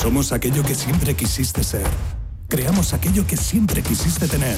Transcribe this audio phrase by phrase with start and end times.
[0.00, 1.86] Somos aquello que siempre quisiste ser.
[2.48, 4.56] Creamos aquello que siempre quisiste tener.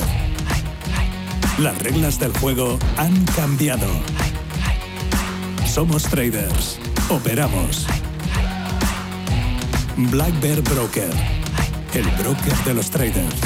[1.59, 3.89] Las reglas del juego han cambiado.
[5.67, 6.79] Somos traders.
[7.11, 7.89] Operamos.
[10.13, 11.11] Black Bear Broker.
[11.93, 13.41] El broker de los traders.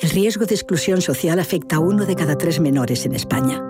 [0.00, 3.69] El riesgo de exclusión social afecta a uno de cada tres menores en España.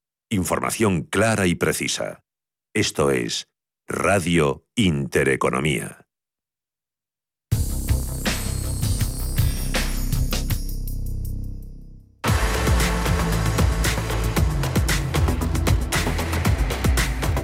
[0.33, 2.23] Información clara y precisa.
[2.73, 3.49] Esto es
[3.85, 6.07] Radio Intereconomía.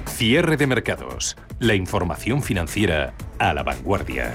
[0.06, 1.36] Cierre de mercados.
[1.58, 4.34] La información financiera a la vanguardia.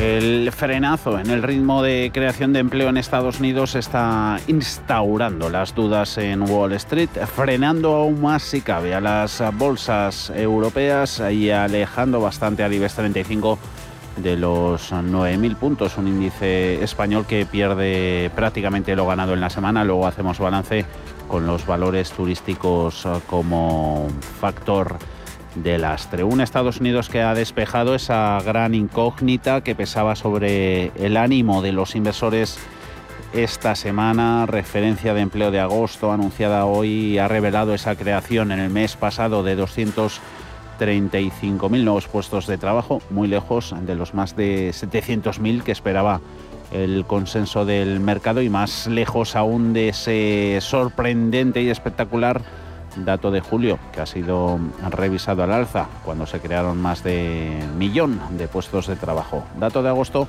[0.00, 5.74] El frenazo en el ritmo de creación de empleo en Estados Unidos está instaurando las
[5.74, 12.20] dudas en Wall Street, frenando aún más si cabe a las bolsas europeas y alejando
[12.20, 13.58] bastante al IBEX 35
[14.18, 19.82] de los 9.000 puntos, un índice español que pierde prácticamente lo ganado en la semana.
[19.82, 20.86] Luego hacemos balance
[21.26, 24.06] con los valores turísticos como
[24.40, 24.96] factor
[25.54, 26.24] de lastre.
[26.24, 31.72] Un Estados Unidos que ha despejado esa gran incógnita que pesaba sobre el ánimo de
[31.72, 32.58] los inversores
[33.32, 34.44] esta semana.
[34.46, 39.42] Referencia de empleo de agosto anunciada hoy ha revelado esa creación en el mes pasado
[39.42, 46.20] de 235.000 nuevos puestos de trabajo, muy lejos de los más de 700.000 que esperaba
[46.72, 52.42] el consenso del mercado y más lejos aún de ese sorprendente y espectacular
[53.04, 54.58] dato de julio que ha sido
[54.90, 59.44] revisado al alza cuando se crearon más de millón de puestos de trabajo.
[59.58, 60.28] Dato de agosto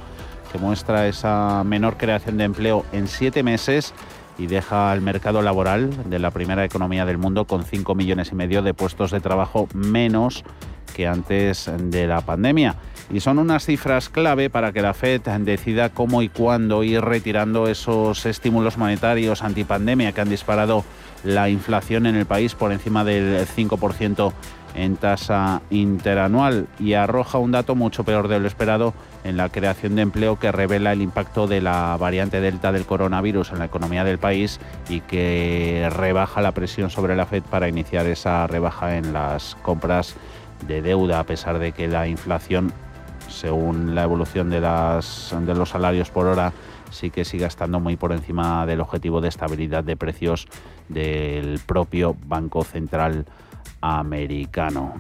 [0.52, 3.94] que muestra esa menor creación de empleo en siete meses
[4.38, 8.36] y deja al mercado laboral de la primera economía del mundo con 5 millones y
[8.36, 10.44] medio de puestos de trabajo menos
[10.90, 12.76] que antes de la pandemia.
[13.12, 17.68] Y son unas cifras clave para que la Fed decida cómo y cuándo ir retirando
[17.68, 20.84] esos estímulos monetarios antipandemia que han disparado
[21.24, 24.32] la inflación en el país por encima del 5%
[24.76, 29.96] en tasa interanual y arroja un dato mucho peor de lo esperado en la creación
[29.96, 34.04] de empleo que revela el impacto de la variante Delta del coronavirus en la economía
[34.04, 39.14] del país y que rebaja la presión sobre la Fed para iniciar esa rebaja en
[39.14, 40.16] las compras
[40.68, 42.72] de deuda a pesar de que la inflación
[43.30, 46.52] según la evolución de, las, de los salarios por hora
[46.92, 50.48] sí que sigue estando muy por encima del objetivo de estabilidad de precios
[50.88, 53.26] del propio Banco Central
[53.82, 54.96] americano.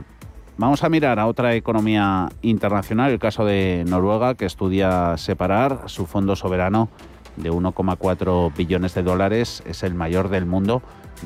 [0.57, 6.05] Vamos a mirar a otra economía internacional, el caso de Noruega, que estudia separar su
[6.05, 6.89] fondo soberano
[7.37, 9.63] de 1,4 billones de dólares.
[9.65, 10.81] Es el mayor del mundo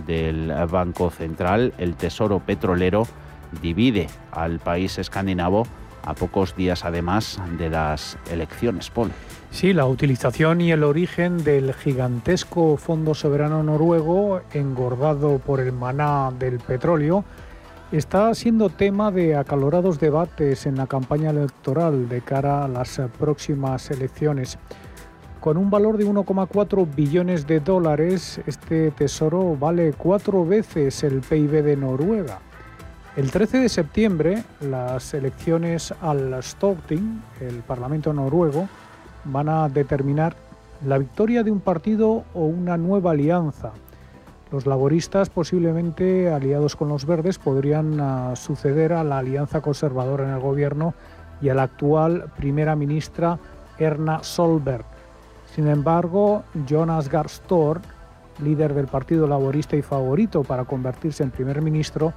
[0.06, 1.74] del Banco Central.
[1.80, 3.08] El Tesoro Petrolero
[3.62, 5.68] divide al país escandinavo
[6.06, 8.90] a pocos días además de las elecciones.
[8.90, 9.12] Paul.
[9.52, 16.32] Sí, la utilización y el origen del gigantesco Fondo Soberano Noruego, engordado por el maná
[16.38, 17.24] del petróleo,
[17.92, 23.92] está siendo tema de acalorados debates en la campaña electoral de cara a las próximas
[23.92, 24.58] elecciones.
[25.40, 31.62] Con un valor de 1,4 billones de dólares, este tesoro vale cuatro veces el PIB
[31.64, 32.40] de Noruega.
[33.16, 38.68] El 13 de septiembre, las elecciones al Storting, el Parlamento noruego,
[39.26, 40.36] van a determinar
[40.84, 43.72] la victoria de un partido o una nueva alianza.
[44.52, 50.34] Los laboristas, posiblemente aliados con los verdes, podrían ah, suceder a la alianza conservadora en
[50.34, 50.96] el gobierno
[51.40, 53.38] y a la actual primera ministra
[53.78, 54.86] Erna Solberg.
[55.54, 57.30] Sin embargo, Jonas Gahr
[58.42, 62.14] líder del Partido Laborista y favorito para convertirse en primer ministro,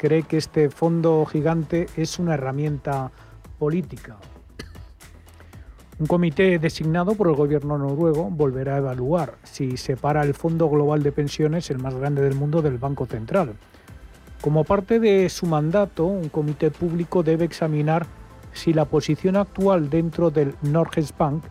[0.00, 3.12] cree que este fondo gigante es una herramienta
[3.58, 4.16] política.
[5.98, 11.02] Un comité designado por el gobierno noruego volverá a evaluar si separa el Fondo Global
[11.02, 13.56] de Pensiones, el más grande del mundo, del Banco Central.
[14.40, 18.06] Como parte de su mandato, un comité público debe examinar
[18.54, 21.44] si la posición actual dentro del Norges Bank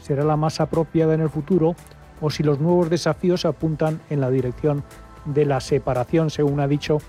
[0.00, 1.76] será la más apropiada en el futuro
[2.22, 4.84] o si los nuevos desafíos apuntan en la dirección
[5.26, 7.02] de la separación, según ha dicho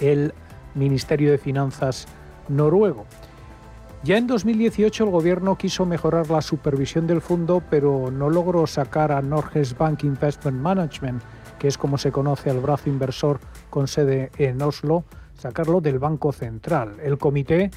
[0.00, 0.34] el
[0.74, 2.06] Ministerio de Finanzas
[2.48, 3.06] noruego.
[4.02, 9.12] Ya en 2018 el gobierno quiso mejorar la supervisión del fondo, pero no logró sacar
[9.12, 11.22] a Norges Bank Investment Management,
[11.58, 15.04] que es como se conoce al brazo inversor con sede en Oslo,
[15.38, 16.96] sacarlo del Banco Central.
[17.02, 17.70] El comité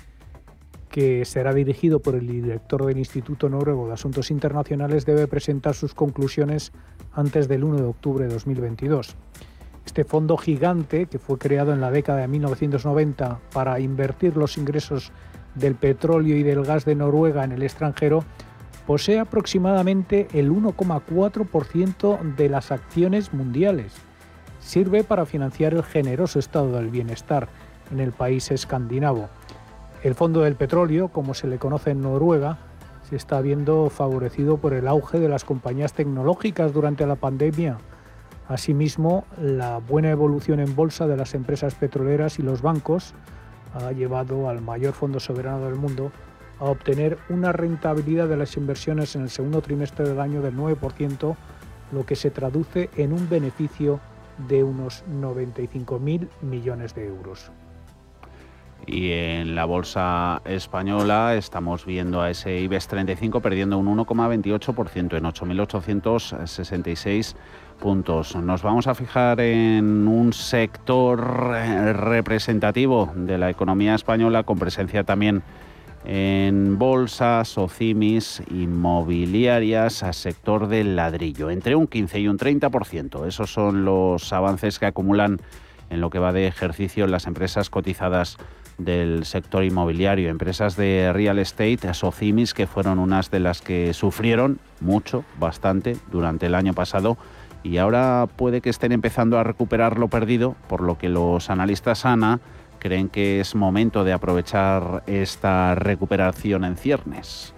[0.89, 5.93] que será dirigido por el director del Instituto Noruego de Asuntos Internacionales, debe presentar sus
[5.93, 6.71] conclusiones
[7.13, 9.15] antes del 1 de octubre de 2022.
[9.87, 15.13] Este fondo gigante, que fue creado en la década de 1990 para invertir los ingresos
[15.55, 18.25] del petróleo y del gas de Noruega en el extranjero,
[18.85, 23.93] posee aproximadamente el 1,4% de las acciones mundiales.
[24.59, 27.47] Sirve para financiar el generoso estado del bienestar
[27.89, 29.29] en el país escandinavo.
[30.03, 32.57] El Fondo del Petróleo, como se le conoce en Noruega,
[33.09, 37.77] se está viendo favorecido por el auge de las compañías tecnológicas durante la pandemia.
[38.47, 43.13] Asimismo, la buena evolución en bolsa de las empresas petroleras y los bancos
[43.73, 46.11] ha llevado al mayor fondo soberano del mundo
[46.59, 51.35] a obtener una rentabilidad de las inversiones en el segundo trimestre del año del 9%,
[51.91, 53.99] lo que se traduce en un beneficio
[54.47, 57.51] de unos 95.000 millones de euros.
[58.85, 65.23] Y en la bolsa española estamos viendo a ese IBEX 35 perdiendo un 1,28% en
[65.25, 67.35] 8.866
[67.77, 68.35] puntos.
[68.35, 75.03] Nos vamos a fijar en un sector eh, representativo de la economía española con presencia
[75.03, 75.43] también
[76.05, 83.27] en bolsas, OCIMIS, inmobiliarias, a sector del ladrillo, entre un 15 y un 30%.
[83.27, 85.39] Esos son los avances que acumulan
[85.89, 88.37] en lo que va de ejercicio las empresas cotizadas
[88.77, 94.59] del sector inmobiliario, empresas de real estate, Socimis, que fueron unas de las que sufrieron
[94.79, 97.17] mucho, bastante, durante el año pasado
[97.67, 102.05] y ahora puede que estén empezando a recuperar lo perdido, por lo que los analistas
[102.05, 102.39] ANA
[102.79, 107.53] creen que es momento de aprovechar esta recuperación en ciernes.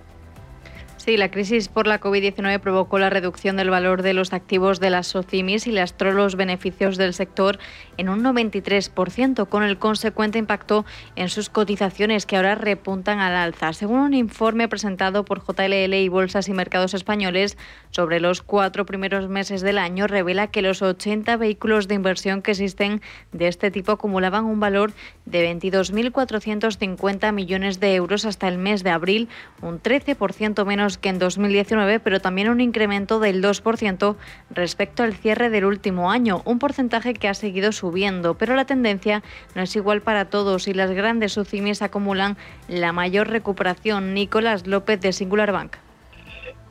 [1.00, 4.90] Sí, la crisis por la COVID-19 provocó la reducción del valor de los activos de
[4.90, 7.58] las SOCIMIS y lastró los beneficios del sector
[7.96, 10.86] en un 93%, con el consecuente impacto
[11.16, 13.72] en sus cotizaciones que ahora repuntan al alza.
[13.72, 17.58] Según un informe presentado por JLL y Bolsas y Mercados Españoles
[17.92, 22.52] sobre los cuatro primeros meses del año, revela que los 80 vehículos de inversión que
[22.52, 23.02] existen
[23.32, 24.94] de este tipo acumulaban un valor
[25.26, 29.30] de 22.450 millones de euros hasta el mes de abril,
[29.62, 34.16] un 13% menos que en 2019, pero también un incremento del 2%
[34.50, 39.24] respecto al cierre del último año, un porcentaje que ha seguido subiendo, pero la tendencia
[39.56, 44.14] no es igual para todos y las grandes UCIMIs acumulan la mayor recuperación.
[44.14, 45.89] Nicolás López de Singular Bank.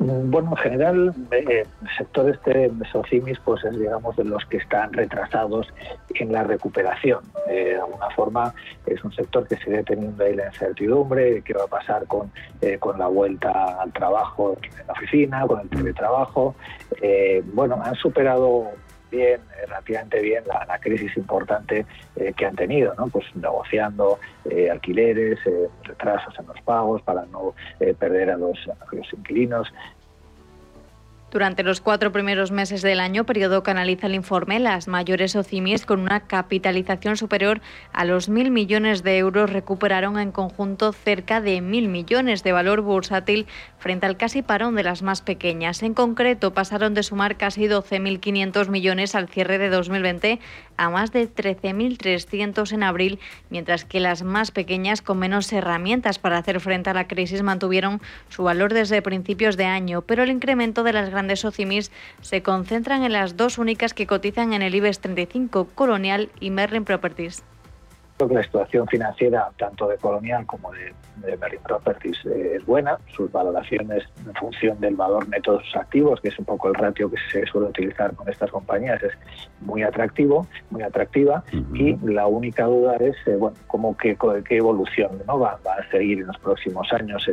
[0.00, 4.58] Bueno, en general, eh, el sector este de Socimis pues es, digamos, de los que
[4.58, 5.66] están retrasados
[6.14, 7.20] en la recuperación.
[7.48, 8.54] Eh, de alguna forma,
[8.86, 12.78] es un sector que sigue teniendo ahí la incertidumbre, qué va a pasar con, eh,
[12.78, 16.54] con la vuelta al trabajo en la oficina, con el teletrabajo.
[17.54, 18.70] bueno, han superado
[19.10, 21.86] bien, eh, relativamente bien la, crisis importante
[22.16, 23.08] eh, que han tenido, ¿no?
[23.08, 25.38] Pues negociando eh, alquileres,
[25.82, 27.54] retrasos en los pagos para no
[27.98, 28.58] perder a los
[29.12, 29.72] inquilinos.
[31.30, 35.84] Durante los cuatro primeros meses del año, periodo que analiza el informe, las mayores OCIMIS
[35.84, 37.60] con una capitalización superior
[37.92, 42.80] a los mil millones de euros recuperaron en conjunto cerca de mil millones de valor
[42.80, 43.46] bursátil
[43.78, 45.82] frente al casi parón de las más pequeñas.
[45.82, 50.40] En concreto, pasaron de sumar casi 12.500 millones al cierre de 2020
[50.78, 53.18] a más de 13.300 en abril,
[53.50, 58.00] mientras que las más pequeñas con menos herramientas para hacer frente a la crisis mantuvieron
[58.30, 63.02] su valor desde principios de año, pero el incremento de las grandes OCIMIS se concentran
[63.02, 67.42] en las dos únicas que cotizan en el IBEX 35, Colonial y Merlin Properties.
[68.18, 70.92] Creo que la situación financiera, tanto de Colonial como de,
[71.36, 72.98] Merlin Properties, eh, es buena.
[73.14, 76.74] Sus valoraciones en función del valor neto de sus activos, que es un poco el
[76.74, 79.12] ratio que se suele utilizar con estas compañías, es
[79.60, 81.44] muy atractivo, muy atractiva.
[81.74, 85.38] Y la única duda es, eh, bueno, cómo qué, qué evolución ¿no?
[85.38, 87.24] va, a seguir en los próximos años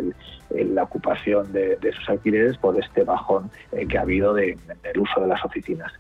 [0.52, 4.60] la ocupación de, sus alquileres por este bajón eh, que ha habido del
[5.00, 5.92] uso de las oficinas.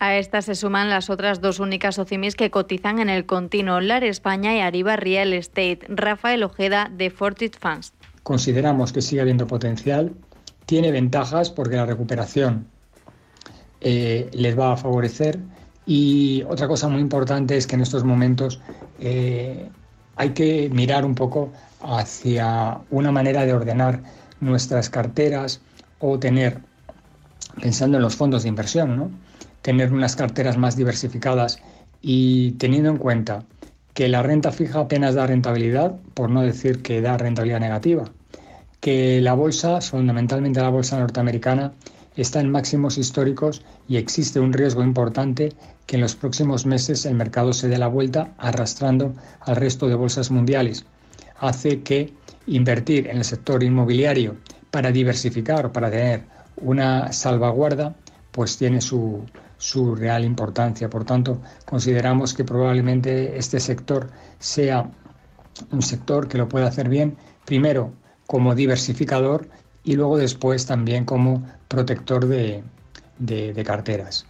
[0.00, 4.04] A estas se suman las otras dos únicas OCIMIS que cotizan en el continuo, LAR
[4.04, 5.80] España y Arriba Real Estate.
[5.88, 7.92] Rafael Ojeda, de Fortit Funds.
[8.22, 10.12] Consideramos que sigue habiendo potencial,
[10.66, 12.68] tiene ventajas porque la recuperación
[13.80, 15.40] eh, les va a favorecer
[15.84, 18.60] y otra cosa muy importante es que en estos momentos
[19.00, 19.68] eh,
[20.14, 24.02] hay que mirar un poco hacia una manera de ordenar
[24.38, 25.60] nuestras carteras
[25.98, 26.60] o tener,
[27.60, 29.27] pensando en los fondos de inversión, ¿no?
[29.62, 31.60] Tener unas carteras más diversificadas
[32.00, 33.44] y teniendo en cuenta
[33.94, 38.04] que la renta fija apenas da rentabilidad, por no decir que da rentabilidad negativa,
[38.80, 41.72] que la bolsa, fundamentalmente la bolsa norteamericana,
[42.16, 45.52] está en máximos históricos y existe un riesgo importante
[45.86, 49.94] que en los próximos meses el mercado se dé la vuelta arrastrando al resto de
[49.94, 50.84] bolsas mundiales.
[51.40, 52.12] Hace que
[52.46, 54.36] invertir en el sector inmobiliario
[54.70, 56.22] para diversificar para tener
[56.56, 57.94] una salvaguarda,
[58.32, 59.24] pues tiene su,
[59.58, 60.88] su real importancia.
[60.88, 64.90] Por tanto, consideramos que probablemente este sector sea
[65.70, 67.92] un sector que lo pueda hacer bien, primero
[68.26, 69.48] como diversificador
[69.84, 72.62] y luego después también como protector de,
[73.18, 74.27] de carteras.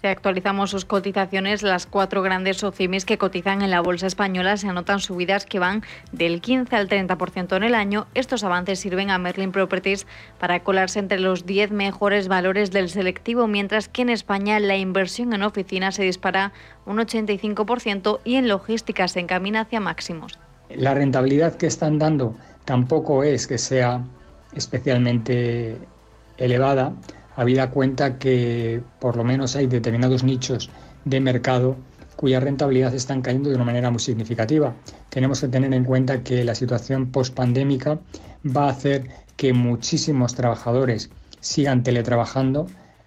[0.00, 4.66] Si actualizamos sus cotizaciones, las cuatro grandes OCIMIS que cotizan en la bolsa española se
[4.66, 8.06] anotan subidas que van del 15 al 30% en el año.
[8.14, 10.06] Estos avances sirven a Merlin Properties
[10.38, 15.34] para colarse entre los 10 mejores valores del selectivo, mientras que en España la inversión
[15.34, 16.52] en oficinas se dispara
[16.86, 20.38] un 85% y en logística se encamina hacia máximos.
[20.70, 24.02] La rentabilidad que están dando tampoco es que sea
[24.54, 25.76] especialmente
[26.38, 26.94] elevada
[27.36, 30.70] habida cuenta que por lo menos hay determinados nichos
[31.04, 31.76] de mercado
[32.16, 34.74] cuya rentabilidad están cayendo de una manera muy significativa.
[35.08, 37.98] Tenemos que tener en cuenta que la situación post-pandémica
[38.44, 41.10] va a hacer que muchísimos trabajadores
[41.40, 42.66] sigan teletrabajando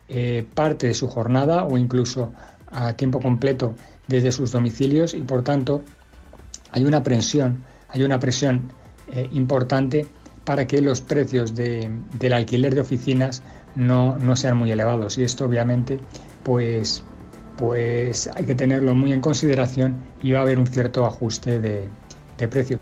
[0.09, 2.33] eh, parte de su jornada o incluso
[2.71, 3.75] a tiempo completo
[4.07, 5.83] desde sus domicilios y por tanto
[6.71, 8.71] hay una presión, hay una presión
[9.11, 10.07] eh, importante
[10.43, 15.17] para que los precios del alquiler de oficinas no, no sean muy elevados.
[15.17, 16.07] Y esto obviamente
[16.41, 17.09] pues,
[17.55, 21.97] pues hay que tenerlo muy en consideración y va a haber un cierto ajuste de,
[22.37, 22.79] de precio.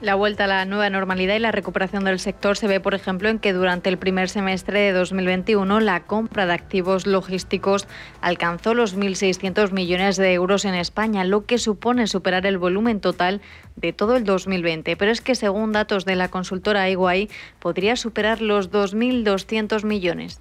[0.00, 3.28] La vuelta a la nueva normalidad y la recuperación del sector se ve, por ejemplo,
[3.28, 7.88] en que durante el primer semestre de 2021 la compra de activos logísticos
[8.20, 13.40] alcanzó los 1.600 millones de euros en España, lo que supone superar el volumen total
[13.74, 14.96] de todo el 2020.
[14.96, 17.28] Pero es que, según datos de la consultora Iguay,
[17.58, 20.38] podría superar los 2.200 millones.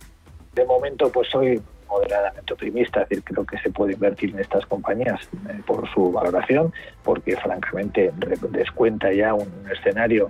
[0.53, 1.59] De momento, pues hoy
[1.89, 6.11] moderadamente optimista, es decir, creo que se puede invertir en estas compañías eh, por su
[6.11, 8.11] valoración, porque francamente
[8.51, 10.29] descuenta ya un escenario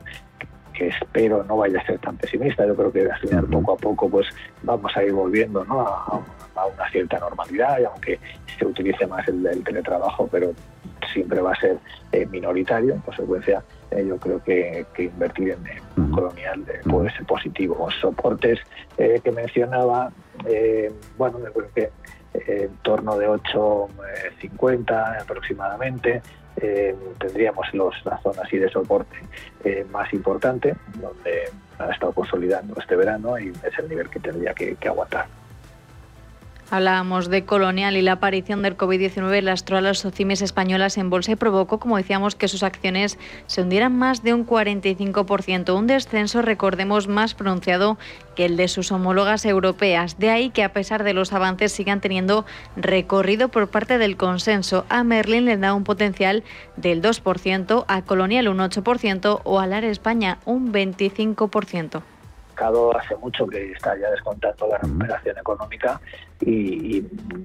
[0.73, 2.65] que espero no vaya a ser tan pesimista.
[2.65, 4.27] Yo creo que al final, poco a poco, pues
[4.61, 6.21] vamos a ir volviendo a,
[6.67, 8.19] una cierta normalidad, y aunque
[8.57, 10.51] se utilice más el, teletrabajo, pero
[11.11, 11.77] siempre va a ser
[12.11, 12.93] eh, minoritario.
[12.93, 15.57] En consecuencia, eh, yo creo que, invertir
[15.95, 17.75] en, colonial puede ser positivo.
[17.79, 18.59] Los soportes
[18.97, 20.11] que mencionaba
[20.45, 21.81] eh, bueno, me creo que
[22.33, 26.21] eh, en torno de 8,50 aproximadamente.
[26.59, 29.15] Eh, tendríamos los, la zona así de soporte
[29.91, 34.75] más importante, donde ha estado consolidando este verano y es el nivel que tendría que
[34.87, 35.27] aguantar.
[36.69, 41.31] Hablábamos de Colonial y la aparición del COVID-19 lastró a las socimis españolas en bolsa
[41.31, 46.41] y provocó, como decíamos, que sus acciones se hundieran más de un 45%, un descenso,
[46.41, 47.97] recordemos, más pronunciado
[48.35, 50.19] que el de sus homólogas europeas.
[50.19, 52.45] De ahí que, a pesar de los avances, sigan teniendo
[52.75, 54.85] recorrido por parte del consenso.
[54.89, 56.43] A Merlin le da un potencial
[56.75, 62.01] del 2%, a Colonial un 8% o a LAR España un 25%.
[62.57, 66.01] Mercado hace mucho que está ya descontando la recuperación económica
[66.41, 66.97] y,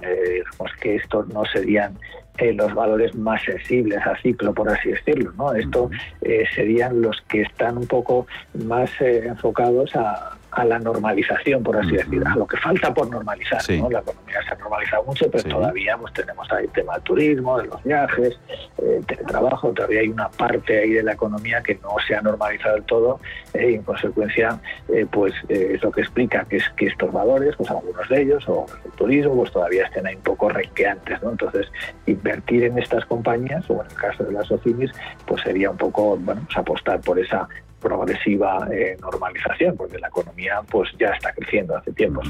[0.02, 0.42] eh,
[0.80, 1.98] que estos no serían
[2.38, 5.32] eh, los valores más sensibles al ciclo, por así decirlo.
[5.36, 5.52] ¿no?
[5.52, 5.90] Esto
[6.22, 11.76] eh, serían los que están un poco más eh, enfocados a, a la normalización, por
[11.76, 13.60] así decirlo, a lo que falta por normalizar.
[13.78, 13.90] ¿no?
[13.90, 17.58] La economía se ha normalizado mucho, pero todavía pues, tenemos ahí el tema del turismo,
[17.58, 18.38] de los viajes,
[18.78, 22.74] eh, teletrabajo, todavía hay una parte ahí de la economía que no se ha normalizado
[22.74, 23.20] del todo
[23.54, 27.56] eh, y en consecuencia eh, pues es lo que explica que es que estos valores,
[27.56, 31.22] pues algunos de ellos, o el turismo, pues todavía estén ahí un poco renqueantes.
[31.22, 31.30] ¿no?
[31.30, 31.66] Entonces,
[32.06, 34.92] invertir en estas compañías, o en el caso de las OCIMIS,
[35.26, 37.48] pues sería un poco bueno, pues, apostar por esa
[37.82, 42.22] progresiva eh, normalización, porque la economía pues ya está creciendo hace tiempo.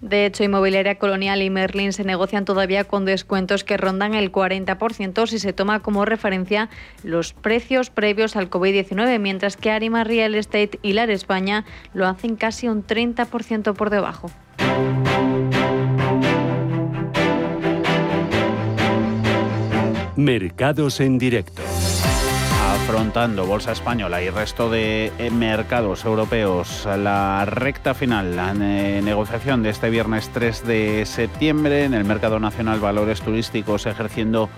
[0.00, 5.26] De hecho, Inmobiliaria Colonial y Merlin se negocian todavía con descuentos que rondan el 40%
[5.26, 6.70] si se toma como referencia
[7.02, 12.36] los precios previos al COVID-19, mientras que Arima Real Estate y Lar España lo hacen
[12.36, 14.30] casi un 30% por debajo.
[20.16, 21.62] Mercados en directo
[22.90, 29.70] afrontando Bolsa Española y resto de eh, mercados europeos la recta final, la negociación de
[29.70, 34.48] este viernes 3 de septiembre en el mercado nacional valores turísticos ejerciendo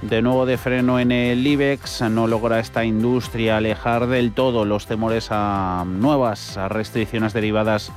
[0.00, 4.86] de nuevo de freno en el IBEX, no logra esta industria alejar del todo los
[4.86, 7.92] temores a nuevas restricciones derivadas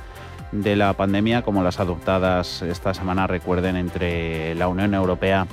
[0.52, 5.46] de la pandemia como las adoptadas esta semana, recuerden, entre la Unión Europea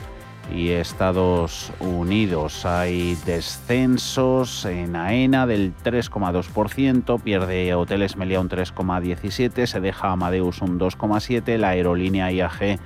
[0.52, 2.66] Estados Unidos.
[2.66, 10.80] Hay descensos en AENA del 3,2%, pierde Hoteles Melia un 3,17%, se deja Amadeus un
[10.80, 12.80] 2,7%, la aerolínea IAG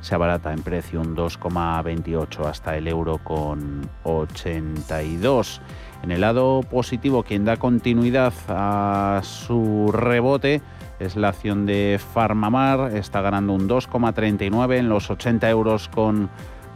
[0.00, 5.60] se abarata en precio un 2,28 hasta el euro con 82.
[6.02, 10.62] En el lado positivo, quien da continuidad a su rebote
[11.00, 16.30] es la acción de Farmamar, está ganando un 2,39 en los 80 euros con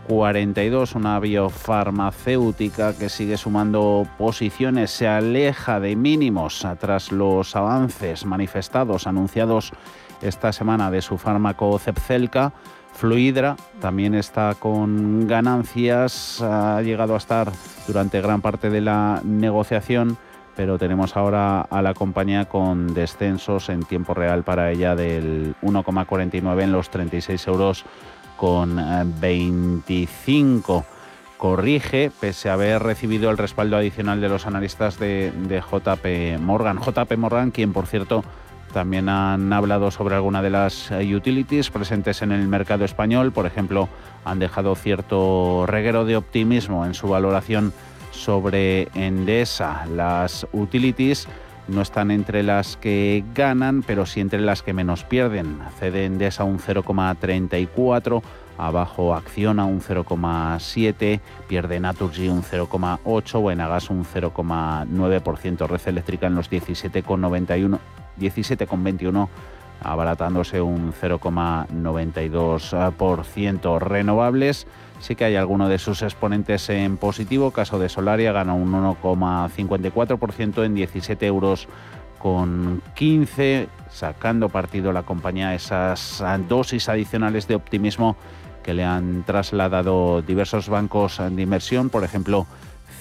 [0.09, 9.07] 42, una biofarmacéutica que sigue sumando posiciones, se aleja de mínimos tras los avances manifestados,
[9.07, 9.73] anunciados
[10.21, 12.53] esta semana de su fármaco Cepcelca.
[12.93, 17.51] Fluidra también está con ganancias, ha llegado a estar
[17.87, 20.19] durante gran parte de la negociación,
[20.57, 26.63] pero tenemos ahora a la compañía con descensos en tiempo real para ella del 1,49
[26.63, 27.85] en los 36 euros
[28.43, 28.75] con
[29.21, 30.79] 25.
[30.79, 30.83] Eh,
[31.37, 36.81] Corrige, pese a haber recibido el respaldo adicional de los analistas de, JP Morgan.
[36.81, 38.25] JP Morgan, quien por cierto
[38.73, 43.31] también han hablado sobre alguna de las eh, utilities presentes en el mercado español.
[43.31, 43.89] Por ejemplo,
[44.25, 47.73] han dejado cierto reguero de optimismo en su valoración
[48.11, 49.87] sobre Endesa.
[49.87, 51.29] Las utilities
[51.73, 55.59] no están entre las que ganan, pero sí entre las que menos pierden.
[55.79, 58.23] Cede Endesa un 0,34,
[58.59, 66.51] abajo Acciona un 0,7, pierde Naturgy un 0,8, Buenagas un 0,9%, Red Eléctrica en los
[66.51, 67.79] 17,91,
[68.21, 69.29] 17,21
[69.85, 73.81] abaratándose un 0,92%.
[73.81, 74.69] Renovables
[75.03, 77.51] Sí que hay alguno de sus exponentes en positivo.
[77.51, 81.67] Caso de Solaria gana un 1,54% en 17 euros
[82.21, 88.17] con 15, sacando partido la compañía esas dosis adicionales de optimismo
[88.63, 92.47] que le han trasladado diversos bancos de inversión, por ejemplo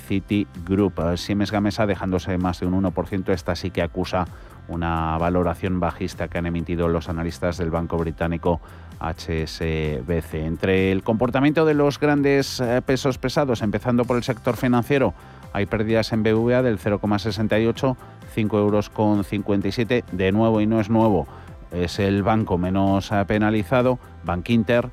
[0.07, 0.99] Citigroup.
[1.17, 4.25] Siemens Gamesa dejándose más de un 1%, esta sí que acusa
[4.67, 8.59] una valoración bajista que han emitido los analistas del Banco Británico
[9.01, 10.33] HSBC.
[10.35, 15.13] Entre el comportamiento de los grandes eh, pesos pesados, empezando por el sector financiero,
[15.53, 17.95] hay pérdidas en BVA del 0,68,
[18.33, 21.27] 5 euros con 57, de nuevo y no es nuevo,
[21.71, 24.89] es el banco menos eh, penalizado, Bank Inter,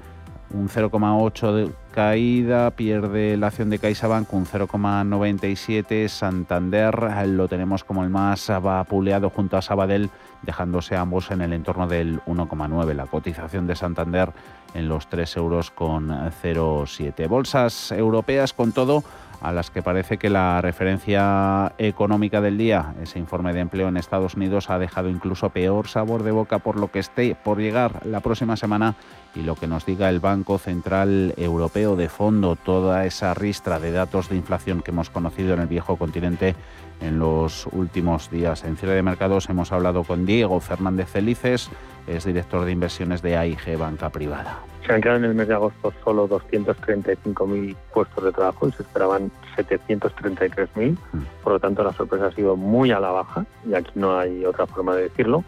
[0.53, 8.05] un 0,8 de caída, pierde la acción de CaixaBank un 0,97, Santander lo tenemos como
[8.05, 10.11] el más vapuleado junto a Sabadell,
[10.43, 12.95] dejándose ambos en el entorno del 1,9.
[12.95, 14.31] La cotización de Santander
[14.75, 17.29] en los 3 euros con 0,7.
[17.29, 19.03] Bolsas europeas con todo
[19.40, 23.96] a las que parece que la referencia económica del día, ese informe de empleo en
[23.96, 28.05] Estados Unidos, ha dejado incluso peor sabor de boca por lo que esté por llegar
[28.07, 28.96] la próxima semana
[29.35, 33.92] y lo que nos diga el Banco Central Europeo de fondo, toda esa ristra de
[33.92, 36.57] datos de inflación que hemos conocido en el viejo continente
[37.01, 38.64] en los últimos días.
[38.64, 41.70] En cierre de mercados hemos hablado con Diego Fernández Felices,
[42.09, 44.59] es director de inversiones de AIG Banca Privada.
[44.87, 48.83] Se han quedado en el mes de agosto solo 235.000 puestos de trabajo y se
[48.83, 50.97] esperaban 733.000.
[51.12, 51.18] Mm.
[51.42, 54.44] Por lo tanto, la sorpresa ha sido muy a la baja y aquí no hay
[54.44, 55.44] otra forma de decirlo.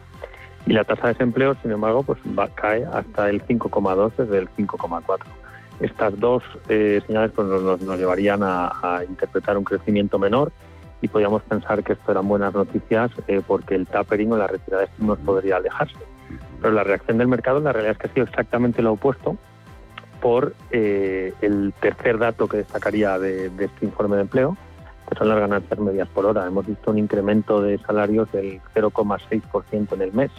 [0.67, 4.51] Y la tasa de desempleo, sin embargo, pues va, cae hasta el 5,2 desde el
[4.51, 5.19] 5,4.
[5.81, 10.53] Estas dos eh, señales pues, nos, nos llevarían a, a interpretar un crecimiento menor
[11.03, 14.83] y podíamos pensar que esto eran buenas noticias eh, porque el tapering o la retirada
[14.83, 15.97] de estímulos podría alejarse.
[16.61, 19.37] Pero la reacción del mercado, la realidad es que ha sido exactamente lo opuesto
[20.21, 24.57] por eh, el tercer dato que destacaría de, este informe de empleo,
[25.09, 26.47] que son las ganancias medias por hora.
[26.47, 30.31] Hemos visto un incremento de salarios del 0,6% en el mes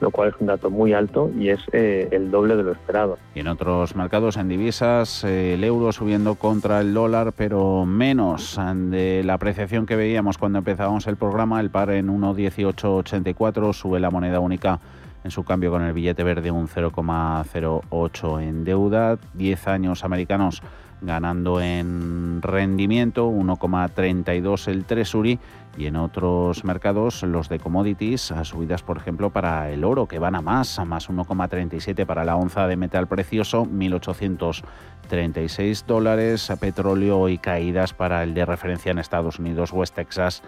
[0.00, 3.18] lo cual es un dato muy alto y es eh, el doble de lo esperado.
[3.34, 8.58] Y en otros mercados, en divisas, eh, el euro subiendo contra el dólar, pero menos
[8.74, 11.60] de la apreciación que veíamos cuando empezábamos el programa.
[11.60, 14.80] El par en 1,1884 sube la moneda única
[15.26, 19.18] en su cambio con el billete verde un 0,08 en deuda.
[19.34, 20.62] 10 años americanos
[21.00, 25.40] ganando en rendimiento 1,32 el Treasury
[25.76, 30.20] y en otros mercados los de commodities a subidas por ejemplo para el oro que
[30.20, 36.56] van a más, a más 1,37 para la onza de metal precioso, 1.836 dólares, a
[36.56, 40.44] petróleo y caídas para el de referencia en Estados Unidos, West Texas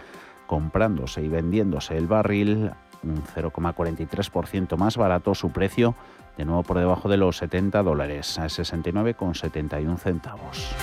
[0.47, 2.71] comprándose y vendiéndose el barril
[3.03, 5.95] un 0,43% más barato su precio
[6.37, 10.75] de nuevo por debajo de los 70 dólares, a 69,71 centavos.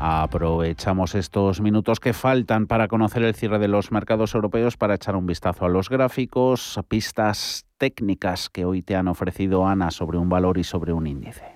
[0.00, 5.16] Aprovechamos estos minutos que faltan para conocer el cierre de los mercados europeos para echar
[5.16, 10.28] un vistazo a los gráficos, pistas técnicas que hoy te han ofrecido Ana sobre un
[10.28, 11.53] valor y sobre un índice.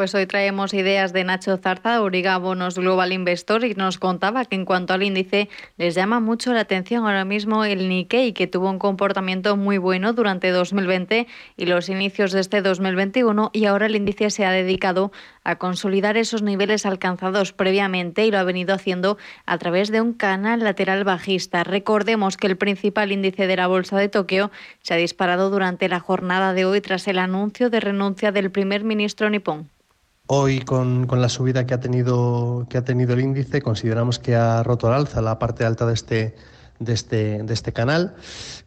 [0.00, 4.56] Pues hoy traemos ideas de Nacho Zarza, Origa Bonos Global Investor, y nos contaba que
[4.56, 8.70] en cuanto al índice les llama mucho la atención ahora mismo el Nikkei, que tuvo
[8.70, 11.26] un comportamiento muy bueno durante 2020
[11.58, 15.12] y los inicios de este 2021, y ahora el índice se ha dedicado
[15.44, 20.14] a consolidar esos niveles alcanzados previamente y lo ha venido haciendo a través de un
[20.14, 21.62] canal lateral bajista.
[21.62, 26.00] Recordemos que el principal índice de la Bolsa de Tokio se ha disparado durante la
[26.00, 29.68] jornada de hoy tras el anuncio de renuncia del primer ministro nipón.
[30.32, 34.36] Hoy con, con, la subida que ha, tenido, que ha tenido el índice, consideramos que
[34.36, 36.36] ha roto al alza la parte alta de este,
[36.78, 38.14] de este, de este canal,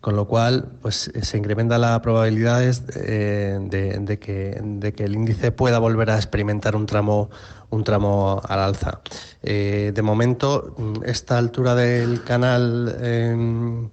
[0.01, 2.61] con lo cual pues, se incrementa la probabilidad
[2.97, 7.29] eh, de, que, de que el índice pueda volver a experimentar un tramo,
[7.69, 8.99] un tramo al alza.
[9.41, 12.93] Eh, de momento, esta altura del canal...
[12.99, 13.87] Eh,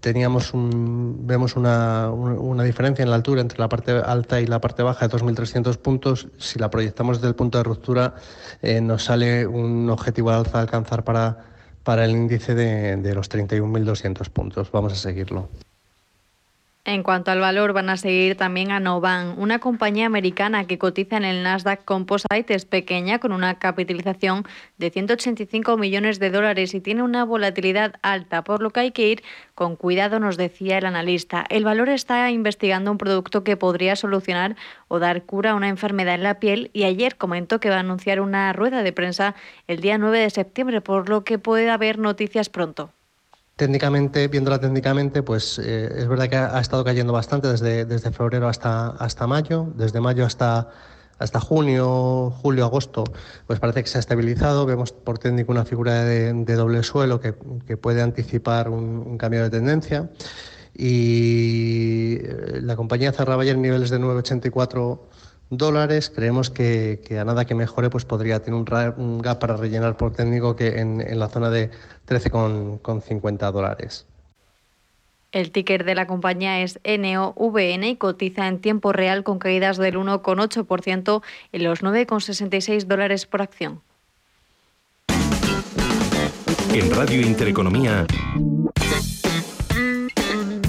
[0.00, 4.60] teníamos un, vemos una, una, diferencia en la altura entre la parte alta y la
[4.60, 6.28] parte baja de 2.300 puntos.
[6.38, 8.14] Si la proyectamos desde el punto de ruptura,
[8.62, 11.38] eh, nos sale un objetivo de alza a alcanzar para,
[11.82, 14.70] para el índice de, de los 31.200 puntos.
[14.70, 15.48] Vamos a seguirlo.
[16.86, 21.16] En cuanto al valor, van a seguir también a Novan, una compañía americana que cotiza
[21.16, 24.44] en el Nasdaq Composite, es pequeña, con una capitalización
[24.76, 29.08] de 185 millones de dólares y tiene una volatilidad alta, por lo que hay que
[29.08, 29.22] ir
[29.54, 31.46] con cuidado, nos decía el analista.
[31.48, 34.54] El valor está investigando un producto que podría solucionar
[34.88, 37.80] o dar cura a una enfermedad en la piel y ayer comentó que va a
[37.80, 39.34] anunciar una rueda de prensa
[39.68, 42.90] el día 9 de septiembre, por lo que puede haber noticias pronto.
[43.56, 48.88] Técnicamente, viéndola técnicamente, pues eh, es verdad que ha, estado cayendo bastante desde, febrero hasta,
[48.88, 50.66] hasta mayo, desde mayo hasta,
[51.40, 53.04] junio, julio, agosto,
[53.46, 54.66] pues parece que se ha estabilizado.
[54.66, 57.32] Vemos por técnico una figura de, doble suelo que,
[57.76, 60.10] puede anticipar un, un, cambio de tendencia.
[60.76, 64.98] Y eh, la compañía cerraba ayer niveles de 9,84
[65.56, 66.10] dólares.
[66.14, 69.96] Creemos que, que, a nada que mejore, pues podría tener un, un gap para rellenar
[69.96, 71.70] por técnico que en, en la zona de
[72.08, 74.06] 13,50 dólares.
[75.34, 79.96] El ticker de la compañía es NOVN y cotiza en tiempo real con caídas del
[79.96, 83.80] 1,8% en los 9,66 dólares por acción.
[86.72, 88.06] En Radio Intereconomía,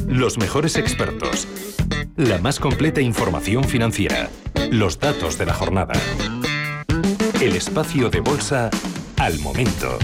[0.07, 1.47] los mejores expertos,
[2.15, 4.29] la más completa información financiera,
[4.79, 5.93] los datos de la jornada,
[7.41, 8.69] el espacio de bolsa
[9.17, 9.97] al momento.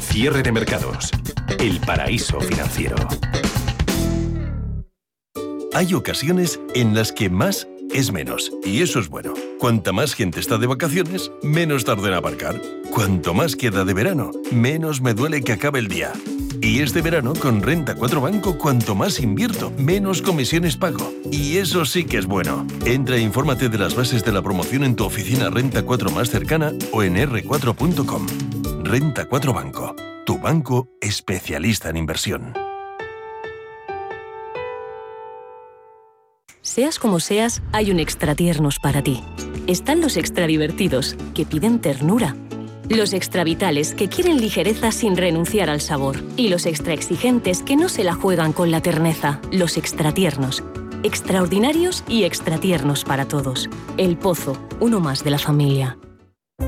[0.00, 1.10] Cierre de mercados.
[1.60, 2.96] El paraíso financiero.
[5.74, 8.52] Hay ocasiones en las que más es menos.
[8.64, 9.34] Y eso es bueno.
[9.60, 12.60] Cuanta más gente está de vacaciones, menos tarda en aparcar.
[12.90, 16.12] Cuanto más queda de verano, menos me duele que acabe el día.
[16.60, 21.12] Y este verano, con Renta 4 Banco, cuanto más invierto, menos comisiones pago.
[21.30, 22.66] Y eso sí que es bueno.
[22.84, 26.30] Entra e infórmate de las bases de la promoción en tu oficina Renta 4 más
[26.30, 28.26] cercana o en r4.com.
[28.84, 29.94] Renta 4 Banco
[30.28, 32.52] tu banco especialista en inversión.
[36.60, 39.24] Seas como seas, hay un extra tiernos para ti.
[39.66, 42.36] Están los extra divertidos, que piden ternura.
[42.88, 46.22] Los extra vitales, que quieren ligereza sin renunciar al sabor.
[46.36, 49.40] Y los extra exigentes, que no se la juegan con la terneza.
[49.52, 50.64] Los extra tiernos.
[51.02, 53.68] Extraordinarios y extra tiernos para todos.
[53.98, 55.98] El Pozo, uno más de la familia.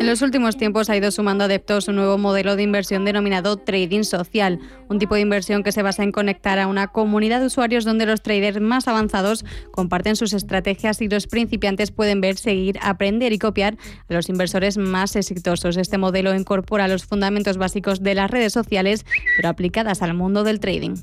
[0.00, 4.04] En los últimos tiempos ha ido sumando adeptos un nuevo modelo de inversión denominado trading
[4.04, 7.84] social, un tipo de inversión que se basa en conectar a una comunidad de usuarios
[7.84, 13.32] donde los traders más avanzados comparten sus estrategias y los principiantes pueden ver, seguir, aprender
[13.32, 13.76] y copiar
[14.08, 15.76] a los inversores más exitosos.
[15.76, 19.04] Este modelo incorpora los fundamentos básicos de las redes sociales,
[19.36, 20.94] pero aplicadas al mundo del trading.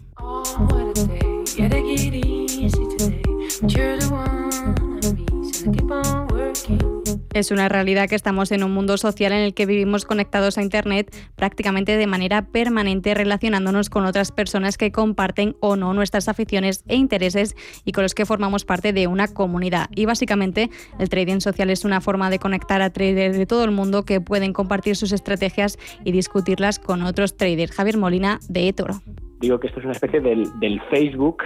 [7.35, 10.63] Es una realidad que estamos en un mundo social en el que vivimos conectados a
[10.63, 16.85] Internet prácticamente de manera permanente, relacionándonos con otras personas que comparten o no nuestras aficiones
[16.87, 19.89] e intereses y con los que formamos parte de una comunidad.
[19.93, 23.71] Y básicamente el trading social es una forma de conectar a traders de todo el
[23.71, 27.73] mundo que pueden compartir sus estrategias y discutirlas con otros traders.
[27.73, 29.01] Javier Molina, de eToro.
[29.41, 31.43] Digo que esto es una especie del, Facebook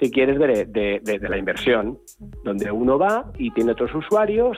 [0.00, 1.98] si quieres, de, la inversión,
[2.44, 4.56] donde uno va y tiene otros usuarios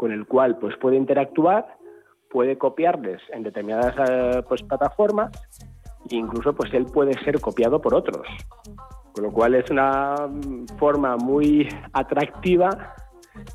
[0.00, 1.76] con el cual pues puede interactuar,
[2.30, 5.30] puede copiarles en determinadas eh, pues, plataformas
[6.10, 8.26] e incluso pues él puede ser copiado por otros.
[9.12, 10.14] Con lo cual es una
[10.78, 12.94] forma muy atractiva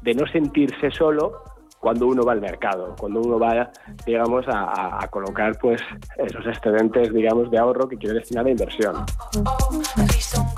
[0.04, 1.42] de no sentirse solo
[1.86, 3.70] cuando uno va al mercado, cuando uno va,
[4.08, 5.80] digamos, a, colocar pues
[6.18, 9.06] esos excedentes, digamos, de ahorro que quiere destinar a inversión.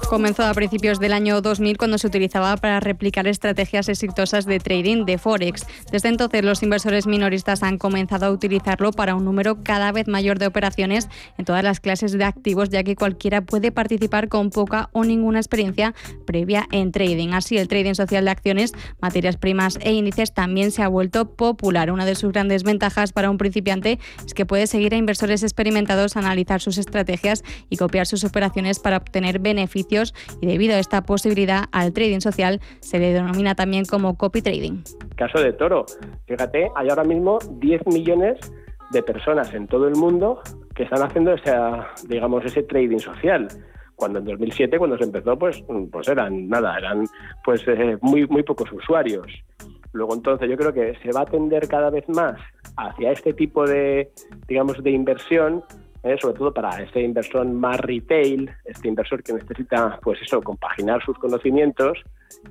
[0.07, 5.03] Comenzó a principios del año 2000 cuando se utilizaba para replicar estrategias exitosas de trading
[5.03, 5.67] de Forex.
[5.91, 10.39] Desde entonces los inversores minoristas han comenzado a utilizarlo para un número cada vez mayor
[10.39, 14.87] de operaciones en todas las clases de activos, ya que cualquiera puede participar con poca
[14.93, 15.93] o ninguna experiencia
[16.25, 17.33] previa en trading.
[17.33, 21.91] Así, el trading social de acciones, materias primas e índices también se ha vuelto popular.
[21.91, 26.17] Una de sus grandes ventajas para un principiante es que puede seguir a inversores experimentados,
[26.17, 31.65] analizar sus estrategias y copiar sus operaciones para obtener beneficios y debido a esta posibilidad
[31.71, 34.83] al trading social se le denomina también como copy trading.
[35.15, 35.85] Caso de Toro,
[36.25, 38.37] fíjate, hay ahora mismo 10 millones
[38.91, 40.41] de personas en todo el mundo
[40.75, 41.35] que están haciendo
[42.07, 43.47] digamos, ese trading social
[43.95, 47.05] cuando en 2007 cuando se empezó pues pues eran nada eran
[47.43, 49.25] pues eh, muy muy pocos usuarios
[49.97, 52.39] Luego entonces yo creo que se va a tender cada vez más
[52.77, 54.11] hacia este tipo de,
[54.47, 55.63] digamos, de inversión,
[56.03, 56.15] ¿eh?
[56.21, 61.17] sobre todo para ese inversor más retail, este inversor que necesita, pues eso, compaginar sus
[61.17, 61.97] conocimientos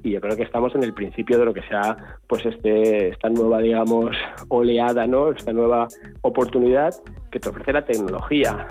[0.02, 3.28] y yo creo que estamos en el principio de lo que sea, pues este, esta
[3.28, 4.16] nueva, digamos,
[4.48, 5.30] oleada, ¿no?
[5.30, 5.86] Esta nueva
[6.22, 6.94] oportunidad
[7.30, 8.66] que te ofrece la tecnología.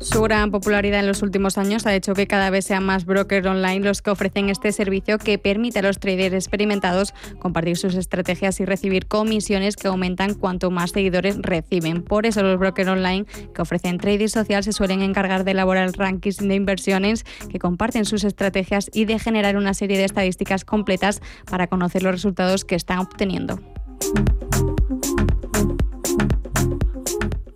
[0.00, 3.46] Su gran popularidad en los últimos años ha hecho que cada vez sean más brokers
[3.46, 8.60] online los que ofrecen este servicio que permite a los traders experimentados compartir sus estrategias
[8.60, 12.02] y recibir comisiones que aumentan cuanto más seguidores reciben.
[12.02, 16.38] Por eso los brokers online que ofrecen trading social se suelen encargar de elaborar rankings
[16.38, 21.66] de inversiones que comparten sus estrategias y de generar una serie de estadísticas completas para
[21.66, 23.60] conocer los resultados que están obteniendo.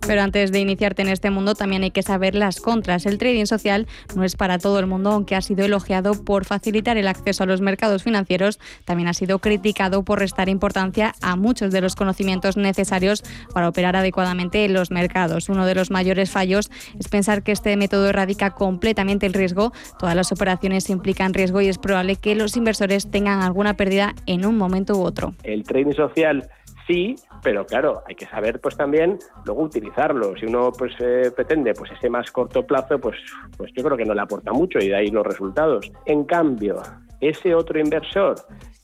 [0.07, 3.05] Pero antes de iniciarte en este mundo también hay que saber las contras.
[3.05, 6.97] El trading social no es para todo el mundo, aunque ha sido elogiado por facilitar
[6.97, 11.71] el acceso a los mercados financieros, también ha sido criticado por restar importancia a muchos
[11.71, 15.49] de los conocimientos necesarios para operar adecuadamente en los mercados.
[15.49, 19.73] Uno de los mayores fallos es pensar que este método erradica completamente el riesgo.
[19.97, 24.45] Todas las operaciones implican riesgo y es probable que los inversores tengan alguna pérdida en
[24.45, 25.33] un momento u otro.
[25.43, 26.47] El trading social
[26.87, 27.15] sí,
[27.45, 30.35] pero claro, hay que saber pues también luego utilizarlo.
[30.35, 33.17] Si uno pues eh, pretende pues ese más corto plazo, pues,
[33.55, 35.91] pues yo creo que no le aporta mucho y de ahí los resultados.
[36.07, 36.81] En cambio,
[37.21, 38.33] ese otro inversor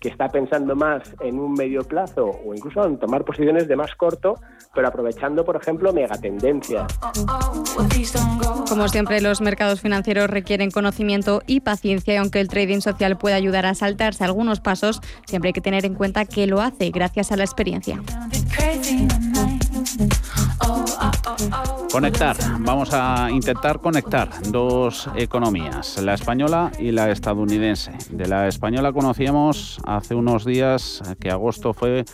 [0.01, 3.93] que está pensando más en un medio plazo o incluso en tomar posiciones de más
[3.95, 4.33] corto,
[4.73, 6.99] pero aprovechando, por ejemplo, megatendencias.
[8.67, 13.35] Como siempre, los mercados financieros requieren conocimiento y paciencia y aunque el trading social puede
[13.35, 17.31] ayudar a saltarse algunos pasos, siempre hay que tener en cuenta que lo hace gracias
[17.31, 18.01] a la experiencia.
[21.91, 27.93] Conectar, vamos a intentar conectar dos economías, la española y la estadounidense.
[28.09, 32.05] De la española conocíamos hace unos días que agosto fue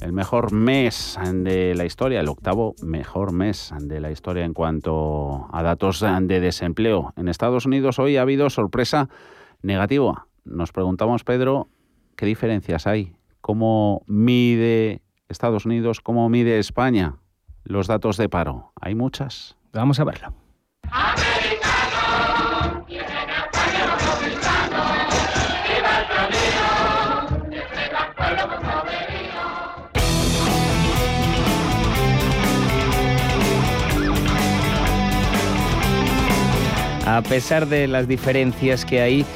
[0.00, 5.48] el mejor mes de la historia, el octavo mejor mes de la historia en cuanto
[5.52, 7.14] a datos de desempleo.
[7.16, 9.08] En Estados Unidos hoy ha habido sorpresa
[9.62, 10.26] negativa.
[10.44, 11.68] Nos preguntamos, Pedro,
[12.16, 13.16] ¿qué diferencias hay?
[13.40, 16.00] ¿Cómo mide Estados Unidos?
[16.00, 17.16] ¿Cómo mide España?
[17.66, 18.72] Los datos de paro.
[18.80, 19.56] ¿Hay muchas?
[19.72, 20.32] Vamos a verlo.
[37.08, 39.26] A pesar de las diferencias que hay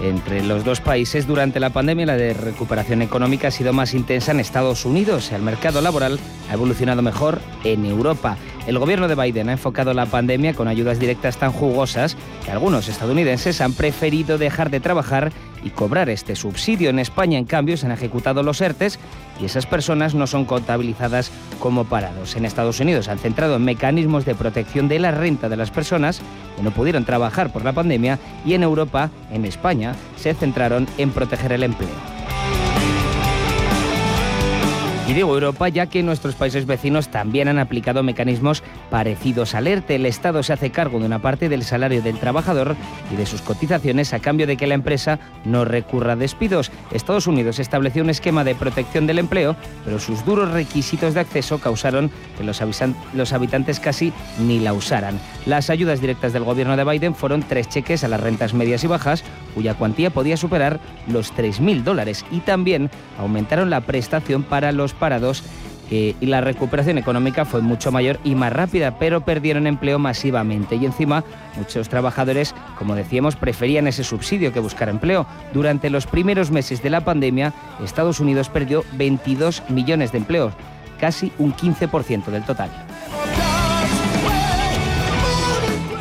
[0.00, 4.32] entre los dos países durante la pandemia, la de recuperación económica ha sido más intensa
[4.32, 5.32] en Estados Unidos.
[5.32, 6.18] El mercado laboral
[6.50, 8.36] ha evolucionado mejor en Europa.
[8.66, 12.88] El gobierno de Biden ha enfocado la pandemia con ayudas directas tan jugosas que algunos
[12.88, 16.90] estadounidenses han preferido dejar de trabajar y cobrar este subsidio.
[16.90, 18.98] En España, en cambio, se han ejecutado los ERTES
[19.40, 22.36] y esas personas no son contabilizadas como parados.
[22.36, 26.20] En Estados Unidos han centrado en mecanismos de protección de la renta de las personas
[26.56, 31.10] que no pudieron trabajar por la pandemia y en Europa, en España, se centraron en
[31.10, 32.09] proteger el empleo.
[35.10, 39.96] Y digo Europa ya que nuestros países vecinos también han aplicado mecanismos parecidos al ERTE.
[39.96, 42.76] El Estado se hace cargo de una parte del salario del trabajador
[43.12, 46.70] y de sus cotizaciones a cambio de que la empresa no recurra a despidos.
[46.92, 51.58] Estados Unidos estableció un esquema de protección del empleo, pero sus duros requisitos de acceso
[51.58, 52.62] causaron que los,
[53.12, 55.18] los habitantes casi ni la usaran.
[55.44, 58.86] Las ayudas directas del gobierno de Biden fueron tres cheques a las rentas medias y
[58.86, 59.24] bajas,
[59.56, 65.42] cuya cuantía podía superar los 3.000 dólares, y también aumentaron la prestación para los parados
[65.90, 70.76] y la recuperación económica fue mucho mayor y más rápida, pero perdieron empleo masivamente.
[70.76, 71.24] Y encima,
[71.56, 75.26] muchos trabajadores, como decíamos, preferían ese subsidio que buscar empleo.
[75.52, 80.52] Durante los primeros meses de la pandemia, Estados Unidos perdió 22 millones de empleos,
[81.00, 82.70] casi un 15% del total.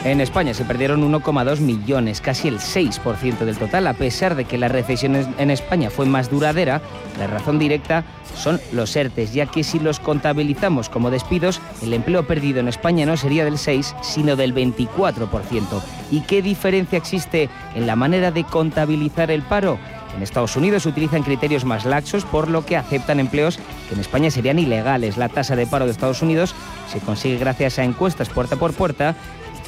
[0.05, 4.57] En España se perdieron 1,2 millones, casi el 6% del total, a pesar de que
[4.57, 6.81] la recesión en España fue más duradera.
[7.19, 12.25] La razón directa son los ERTES, ya que si los contabilizamos como despidos, el empleo
[12.25, 15.81] perdido en España no sería del 6, sino del 24%.
[16.11, 19.77] ¿Y qué diferencia existe en la manera de contabilizar el paro?
[20.15, 23.57] En Estados Unidos utilizan criterios más laxos, por lo que aceptan empleos
[23.87, 25.17] que en España serían ilegales.
[25.17, 26.55] La tasa de paro de Estados Unidos
[26.91, 29.15] se consigue gracias a encuestas puerta por puerta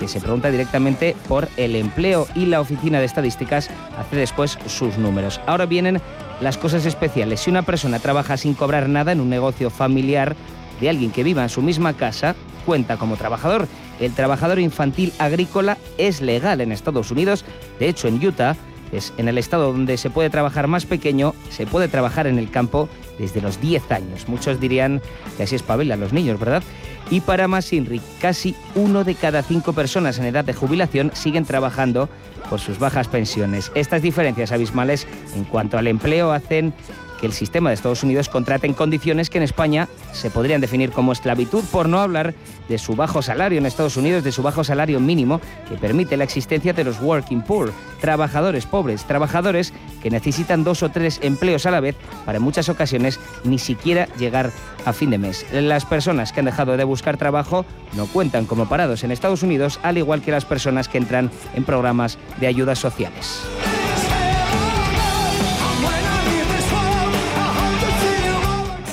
[0.01, 4.97] que se pregunta directamente por el empleo y la Oficina de Estadísticas hace después sus
[4.97, 5.39] números.
[5.45, 6.01] Ahora vienen
[6.41, 7.41] las cosas especiales.
[7.41, 10.35] Si una persona trabaja sin cobrar nada en un negocio familiar
[10.79, 12.35] de alguien que viva en su misma casa,
[12.65, 13.67] cuenta como trabajador.
[13.99, 17.45] El trabajador infantil agrícola es legal en Estados Unidos.
[17.77, 18.55] De hecho, en Utah
[18.91, 22.49] es en el estado donde se puede trabajar más pequeño, se puede trabajar en el
[22.49, 24.27] campo desde los 10 años.
[24.27, 25.01] Muchos dirían
[25.37, 26.63] que así espabilan los niños, ¿verdad?
[27.09, 31.45] Y para más INRI, casi uno de cada cinco personas en edad de jubilación siguen
[31.45, 32.09] trabajando
[32.49, 33.71] por sus bajas pensiones.
[33.75, 36.73] Estas diferencias abismales en cuanto al empleo hacen
[37.21, 40.91] que el sistema de Estados Unidos contrate en condiciones que en España se podrían definir
[40.91, 42.33] como esclavitud, por no hablar
[42.67, 46.23] de su bajo salario en Estados Unidos, de su bajo salario mínimo que permite la
[46.23, 51.71] existencia de los working poor, trabajadores pobres, trabajadores que necesitan dos o tres empleos a
[51.71, 54.51] la vez para en muchas ocasiones ni siquiera llegar
[54.85, 55.45] a fin de mes.
[55.53, 59.79] Las personas que han dejado de buscar trabajo no cuentan como parados en Estados Unidos,
[59.83, 63.43] al igual que las personas que entran en programas de ayudas sociales.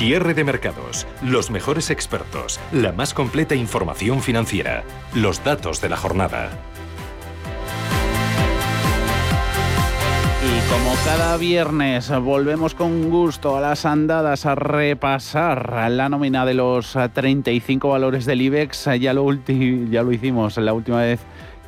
[0.00, 4.82] Cierre de mercados, los mejores expertos, la más completa información financiera,
[5.14, 6.48] los datos de la jornada.
[10.42, 16.54] Y como cada viernes volvemos con gusto a las andadas a repasar la nómina de
[16.54, 18.88] los 35 valores del IBEX.
[18.98, 21.20] Ya lo, ya lo hicimos la última vez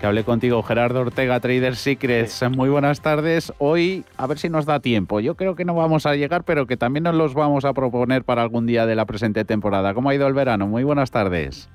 [0.03, 2.45] que hablé contigo, Gerardo Ortega, Trader Secrets.
[2.51, 3.53] Muy buenas tardes.
[3.59, 5.21] Hoy, a ver si nos da tiempo.
[5.21, 8.25] Yo creo que no vamos a llegar, pero que también nos los vamos a proponer
[8.25, 9.95] para algún día de la presente temporada.
[9.95, 10.67] ¿Cómo ha ido el verano?
[10.67, 11.71] Muy buenas tardes.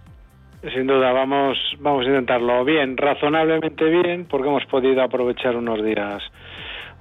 [0.74, 6.22] Sin duda, vamos, vamos a intentarlo bien, razonablemente bien, porque hemos podido aprovechar unos días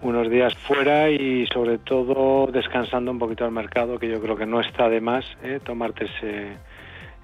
[0.02, 4.46] unos días fuera y sobre todo descansando un poquito al mercado, que yo creo que
[4.46, 5.58] no está de más ¿eh?
[5.64, 6.06] tomarte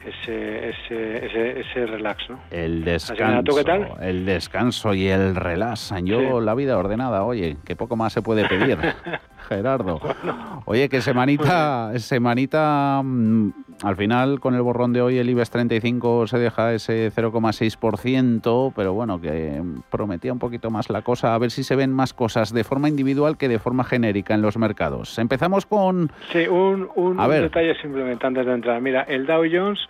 [0.06, 2.40] ese, ese, ese, relax, ¿no?
[2.50, 3.88] El descanso, qué tal?
[4.00, 5.94] el descanso y el relax.
[6.04, 8.78] Yo la vida ordenada, oye, que poco más se puede pedir,
[9.42, 10.00] Gerardo.
[10.64, 13.50] Oye, que semanita, semanita, mm,
[13.82, 18.92] al final con el borrón de hoy el IBEX 35 se deja ese 0,6%, pero
[18.92, 22.52] bueno, que prometía un poquito más la cosa, a ver si se ven más cosas
[22.52, 25.18] de forma individual que de forma genérica en los mercados.
[25.18, 26.10] Empezamos con...
[26.32, 28.80] Sí, un, un, un detalle simplemente antes de entrar.
[28.80, 29.80] Mira, el Dow Jones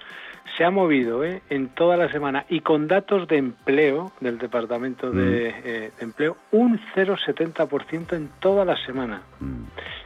[0.57, 1.41] se ha movido ¿eh?
[1.51, 5.55] en toda la semana y con datos de empleo del Departamento de, Mm.
[5.65, 9.23] eh, de Empleo un 0,70% en toda la semana.
[9.41, 9.63] Mm.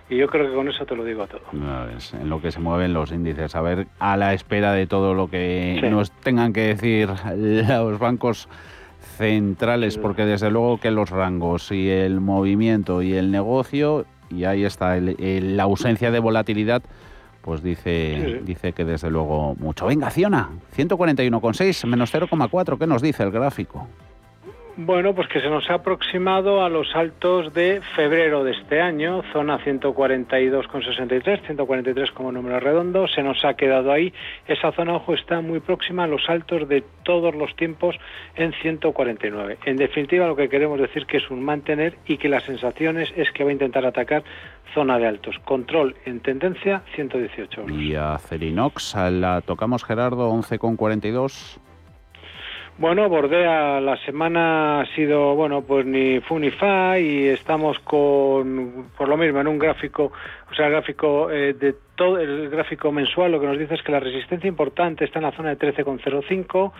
[0.08, 1.40] Y yo creo que con eso te lo digo todo.
[1.52, 3.56] No, es en lo que se mueven los índices.
[3.56, 5.88] A ver, a la espera de todo lo que Sí.
[5.90, 7.08] nos tengan que decir
[7.68, 8.48] los bancos
[9.16, 14.64] centrales, porque desde luego que los rangos y el movimiento y el negocio y ahí
[14.64, 16.82] está la ausencia de volatilidad
[17.46, 19.86] pues dice, dice que desde luego mucho.
[19.86, 23.86] Venga, Ciona, 141,6 menos 0,4, ¿qué nos dice el gráfico?
[24.78, 29.22] Bueno, pues que se nos ha aproximado a los altos de febrero de este año,
[29.32, 34.12] zona 142,63, 143 como número redondo, se nos ha quedado ahí.
[34.46, 37.96] Esa zona, ojo, está muy próxima a los altos de todos los tiempos
[38.34, 39.56] en 149.
[39.64, 43.32] En definitiva, lo que queremos decir que es un mantener y que las sensaciones es
[43.32, 44.24] que va a intentar atacar
[44.74, 45.38] zona de altos.
[45.46, 51.60] Control en tendencia 118 Y a Cerinox la tocamos Gerardo 11,42.
[52.78, 58.90] Bueno, bordea la semana ha sido, bueno, pues ni fu ni fa y estamos con,
[58.98, 60.12] por lo mismo, en un gráfico,
[60.50, 63.82] o sea, el gráfico eh, de todo, el gráfico mensual lo que nos dice es
[63.82, 66.72] que la resistencia importante está en la zona de 13,05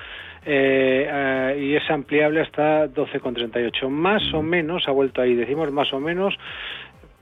[0.45, 3.89] eh, eh, y es ampliable hasta 12,38.
[3.89, 6.35] Más o menos, ha vuelto ahí, decimos más o menos,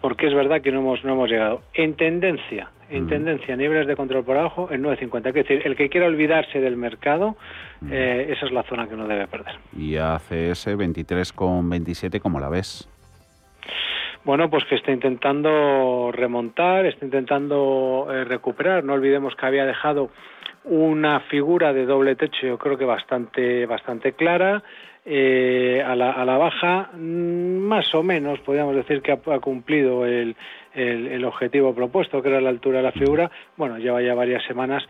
[0.05, 1.63] porque es verdad que no hemos, no hemos llegado.
[1.73, 5.29] En tendencia, en tendencia, niveles de control por abajo en 9.50.
[5.29, 7.37] Es decir, el que quiera olvidarse del mercado,
[7.91, 9.55] eh, esa es la zona que no debe perder.
[9.75, 12.87] ¿Y ACS 23,27 cómo la ves?
[14.25, 18.85] Bueno, pues que está intentando remontar, está intentando eh, recuperar.
[18.85, 20.11] No olvidemos que había dejado
[20.65, 24.63] una figura de doble techo, yo creo que bastante, bastante clara.
[25.07, 30.07] Eh, a, la, a la baja, mm, más o menos, podríamos decir que ha, cumplido
[30.07, 30.35] el,
[30.73, 33.31] el, objetivo propuesto, que era la altura de la figura.
[33.57, 34.83] Bueno, lleva ya varias semanas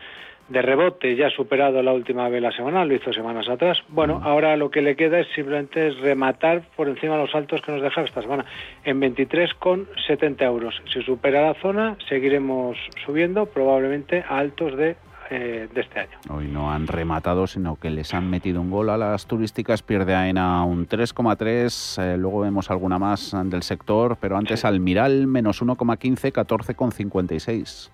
[0.47, 3.83] de rebote, ya ha superado la última vela semanal, lo hizo semanas atrás.
[3.89, 7.71] Bueno, ahora lo que le queda es simplemente rematar por encima de los altos que
[7.71, 8.45] nos deja esta semana,
[8.83, 10.81] en 23,70 euros.
[10.93, 14.95] Si supera la zona, seguiremos subiendo, probablemente a altos de
[15.29, 16.17] eh, de este año.
[16.29, 19.81] Hoy no han rematado, sino que les han metido un gol a las turísticas.
[19.81, 22.01] Pierde AENA un 3,3.
[22.01, 27.91] Eh, luego vemos alguna más del sector, pero antes Almiral menos 1,15, 14,56.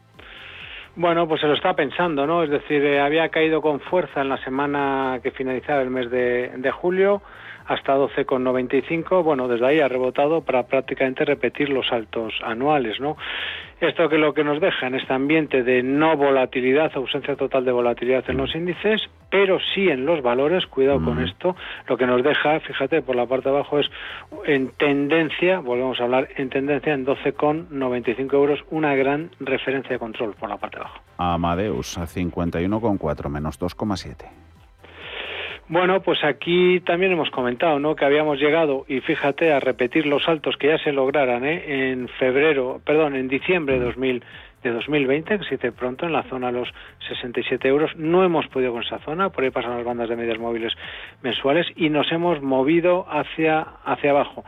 [0.96, 2.44] Bueno, pues se lo está pensando, ¿no?
[2.44, 6.52] Es decir, eh, había caído con fuerza en la semana que finalizaba el mes de,
[6.58, 7.22] de julio
[7.72, 9.24] hasta 12,95.
[9.24, 13.18] Bueno, desde ahí ha rebotado para prácticamente repetir los saltos anuales, ¿no?
[13.80, 17.72] Esto que lo que nos deja en este ambiente de no volatilidad, ausencia total de
[17.72, 19.02] volatilidad en los índices,
[19.32, 21.56] pero sí en los valores, cuidado con esto,
[21.88, 23.90] lo que nos deja, fíjate, por la parte de abajo es
[24.46, 30.36] en tendencia, volvemos a hablar en tendencia en 12,95 euros, una gran referencia de control
[30.36, 31.02] por la parte de abajo.
[31.18, 34.30] Amadeus a 51,4 menos 2,7.
[35.72, 37.96] Bueno, pues aquí también hemos comentado, ¿no?
[37.96, 41.92] Que habíamos llegado y fíjate a repetir los saltos que ya se lograran, ¿eh?
[41.92, 44.22] En febrero, perdón, en diciembre de 2000
[44.64, 46.74] de 2020, que se dice pronto, en la zona de los
[47.08, 47.96] 67 euros.
[47.96, 50.74] No hemos podido con esa zona, por ahí pasan las bandas de medias móviles
[51.24, 54.44] mensuales y nos hemos movido hacia, hacia abajo.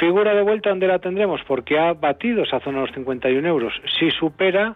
[0.00, 1.42] Figura de vuelta, ¿dónde la tendremos?
[1.46, 3.74] Porque ha batido esa zona de los 51 euros.
[3.98, 4.74] Si supera,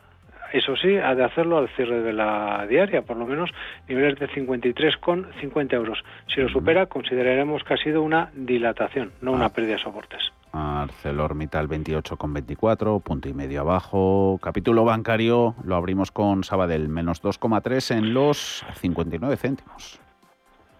[0.52, 3.50] eso sí, ha de hacerlo al cierre de la diaria, por lo menos
[3.88, 6.02] niveles de 53,50 euros.
[6.26, 9.52] Si lo supera, consideraremos que ha sido una dilatación, no una ah.
[9.52, 10.32] pérdida de soportes.
[10.52, 14.38] ArcelorMittal 28,24, punto y medio abajo.
[14.42, 20.00] Capítulo bancario lo abrimos con Sabadell, menos 2,3 en los 59 céntimos.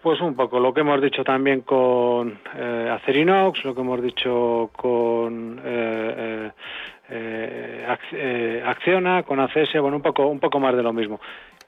[0.03, 4.71] Pues un poco lo que hemos dicho también con eh, Acerinox, lo que hemos dicho
[4.75, 6.51] con eh, eh
[7.11, 11.21] eh, eh, acciona con ACS, bueno, un poco, un poco más de lo mismo.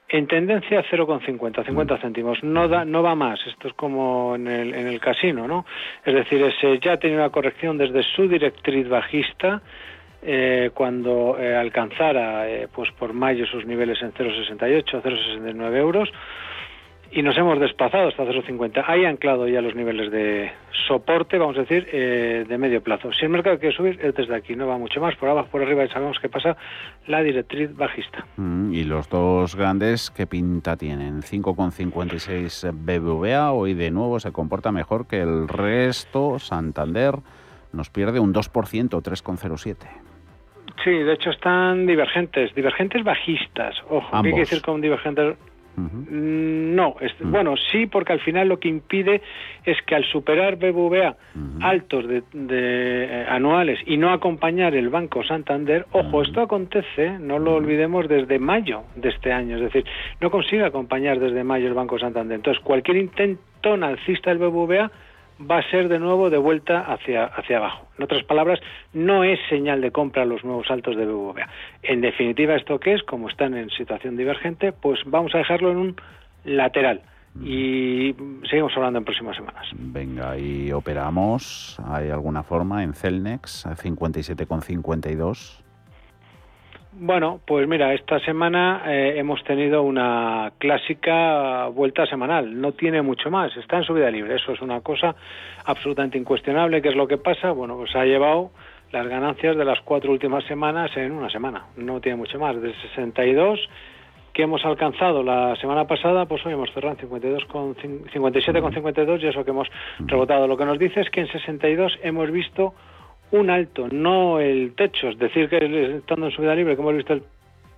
[0.07, 2.43] En tendencia 0,50, 50 céntimos.
[2.43, 3.39] No, da, no va más.
[3.47, 5.65] Esto es como en el, en el casino, ¿no?
[6.05, 9.61] Es decir, ese ya tiene una corrección desde su directriz bajista
[10.21, 16.09] eh, cuando eh, alcanzara pues por mayo sus niveles en 0,68, 0,69 euros
[17.13, 18.83] y nos hemos desplazado hasta 0,50.
[18.87, 20.51] Hay anclado ya los niveles de
[20.87, 23.13] soporte, vamos a decir, eh, de medio plazo.
[23.13, 25.15] Si el mercado quiere subir, es desde aquí, no va mucho más.
[25.15, 26.57] Por abajo, por arriba, y sabemos qué pasa
[27.05, 28.25] la directriz bajista.
[28.37, 31.21] Mm, y los dos grandes, ¿qué pinta tienen?
[31.21, 36.39] 5,56 BBVA, hoy de nuevo se comporta mejor que el resto.
[36.39, 37.15] Santander
[37.73, 39.75] nos pierde un 2%, 3,07.
[40.83, 43.75] Sí, de hecho están divergentes, divergentes bajistas.
[43.89, 45.37] Ojo, ¿qué quiere decir con divergentes
[45.75, 49.21] Mm, no, bueno, sí, porque al final lo que impide
[49.65, 51.15] es que al superar BBVA
[51.61, 57.55] altos de, eh, anuales y no acompañar el Banco Santander, ojo, esto acontece, no lo
[57.55, 59.85] olvidemos, desde mayo de este año, es decir,
[60.21, 62.35] no consigue acompañar desde mayo el Banco Santander.
[62.35, 64.91] Entonces, cualquier intento alcista del BBVA
[65.39, 67.87] va a ser de nuevo de vuelta hacia, hacia abajo.
[67.97, 68.59] En otras palabras,
[68.93, 71.47] no es señal de compra los nuevos saltos de BBVA.
[71.83, 73.03] En definitiva, ¿esto qué es?
[73.03, 75.95] Como están en situación divergente, pues vamos a dejarlo en un
[76.43, 77.01] lateral.
[77.43, 78.13] y
[78.47, 79.67] seguimos hablando en próximas semanas.
[79.73, 81.79] Venga, y operamos.
[81.87, 85.62] ¿Hay alguna forma en Celnex 57,52?
[86.95, 92.61] Bueno, pues mira, esta semana eh, hemos tenido una clásica vuelta semanal.
[92.61, 93.55] No tiene mucho más.
[93.57, 94.35] Está en subida libre.
[94.35, 95.15] Eso es una cosa
[95.65, 96.83] absolutamente incuestionable.
[96.83, 97.51] ¿Qué es lo que pasa?
[97.51, 98.51] Bueno, pues ha llevado
[98.91, 101.65] las ganancias de las cuatro últimas semanas en una semana.
[101.77, 102.61] No tiene mucho más.
[102.61, 103.59] De 62
[104.31, 109.27] que hemos alcanzado la semana pasada, pues hoy hemos cerrado en 52 con 57,52 y
[109.27, 109.67] eso que hemos
[109.99, 110.47] rebotado.
[110.47, 112.73] Lo que nos dice es que en 62 hemos visto
[113.33, 115.09] un alto, no el techo.
[115.09, 117.23] Es decir, que estando en subida libre, que hemos visto el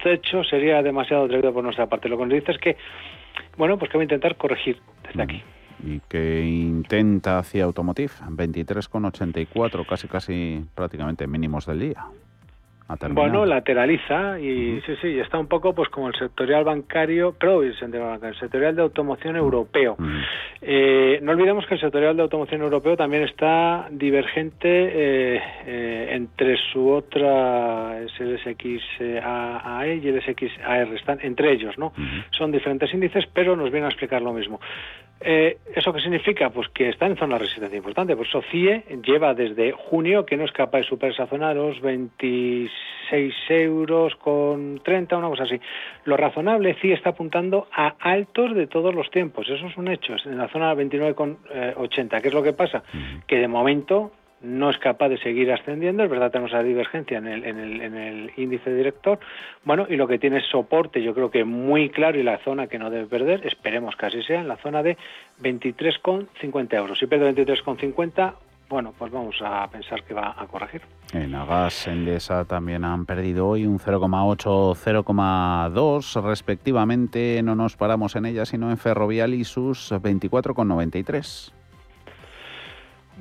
[0.03, 2.10] techo, sería demasiado atrevido por nuestra parte.
[2.10, 2.78] Lo que nos dice es que,
[3.58, 5.41] bueno, pues que va a intentar corregir desde aquí.
[5.86, 12.06] Y que intenta hacia Automotive, 23,84, casi casi prácticamente mínimos del día.
[13.10, 17.76] Bueno, lateraliza y sí, sí, está un poco pues como el sectorial bancario, pero el
[17.76, 19.98] sectorial de automoción europeo.
[20.62, 26.58] Eh, no olvidemos que el sectorial de automoción europeo también está divergente eh, eh, entre
[26.72, 31.92] su otra, es el SXAE y el SXAR, están entre ellos, ¿no?
[32.38, 34.60] Son diferentes índices, pero nos viene a explicar lo mismo.
[35.22, 36.49] Eh, ¿Eso qué significa?
[36.49, 38.16] Pues que está en zona de resistencia importante.
[38.16, 43.32] Pues CIE lleva desde junio que no es capaz de superar esa zona los 26
[43.49, 45.59] euros con 30, una cosa así.
[46.03, 49.49] Lo razonable, CIE está apuntando a altos de todos los tiempos.
[49.49, 50.16] Eso es un hecho.
[50.16, 51.39] Es en la zona 29 con
[51.78, 52.22] 80.
[52.22, 52.84] ¿Qué es lo que pasa?
[53.26, 54.11] Que de momento
[54.46, 57.82] no es capaz de seguir ascendiendo, es verdad tenemos esa divergencia en el, en el,
[57.82, 59.20] en el índice director,
[59.64, 62.68] bueno, y lo que tiene es soporte, yo creo que muy claro, y la zona
[62.68, 64.98] que no debe perder, esperemos que así sea, en la zona de
[65.41, 67.00] 23,50 euros.
[67.00, 68.34] Si pierde 23,50,
[68.70, 70.82] bueno, pues vamos a pensar que va a corregir.
[71.14, 77.41] En Agas, Endesa también han perdido hoy un 0,8, 0,2 respectivamente.
[77.43, 81.54] No nos paramos en ella, sino en Ferrovial y sus 24,93.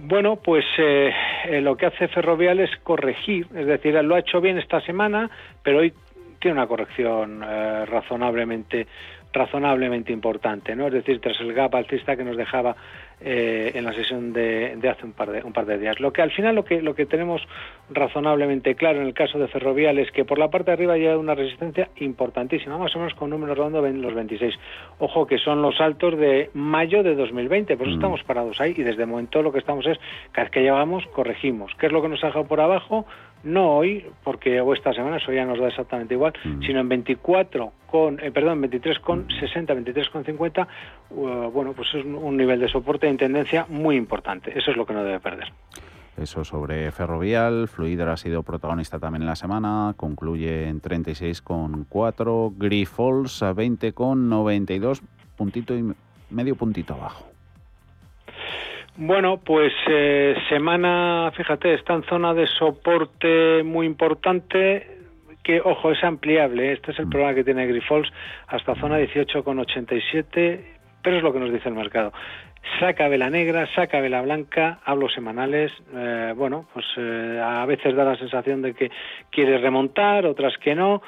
[0.07, 1.11] Bueno, pues eh,
[1.47, 5.31] eh, lo que hace Ferrovial es corregir, es decir, lo ha hecho bien esta semana,
[5.63, 5.95] pero hoy
[6.41, 8.87] tiene una corrección eh, razonablemente
[9.33, 10.87] razonablemente importante, ¿no?
[10.87, 12.77] Es decir, tras el gap alcista que nos dejaba
[13.21, 16.01] eh, en la sesión de, hace un par de, un par de días.
[16.01, 17.43] Lo que al final lo que, lo que tenemos
[17.91, 21.07] razonablemente claro en el caso de Ferrovial es que por la parte de arriba hay
[21.07, 24.55] una resistencia importantísima, más o menos con un número redondo en los 26.
[24.99, 27.99] Ojo que son los altos de mayo de 2020, por eso mm.
[27.99, 29.99] estamos parados ahí y desde el momento lo que estamos es,
[30.33, 31.73] cada vez que llevamos, corregimos.
[31.79, 33.07] ¿Qué es lo que nos ha dejado por abajo?
[33.45, 36.63] No hoy, porque esta semana eso ya nos da exactamente igual, mm.
[36.63, 40.69] sino en 24 con, eh, perdón, 23 con 60, 23 con 50,
[41.11, 41.17] uh,
[41.51, 44.57] bueno, pues es un nivel de soporte en tendencia muy importante.
[44.59, 45.53] Eso es lo que no debe perder.
[46.17, 53.43] Eso sobre Ferrovial, Fluidra ha sido protagonista también en la semana, concluye en 36,4, Grifols
[53.43, 55.03] a 20,92,
[55.37, 55.93] puntito y
[56.31, 57.34] medio puntito abajo.
[58.97, 64.87] Bueno, pues eh, semana, fíjate, está en zona de soporte muy importante,
[65.43, 66.73] que, ojo, es ampliable.
[66.73, 67.11] Este es el mm.
[67.11, 68.09] problema que tiene Grifols
[68.47, 70.61] hasta zona 18,87,
[71.03, 72.13] pero es lo que nos dice el mercado.
[72.79, 75.73] Saca vela negra, saca vela blanca, hablo semanales.
[75.93, 78.91] Eh, bueno, pues eh, a veces da la sensación de que
[79.31, 81.03] quiere remontar, otras que no.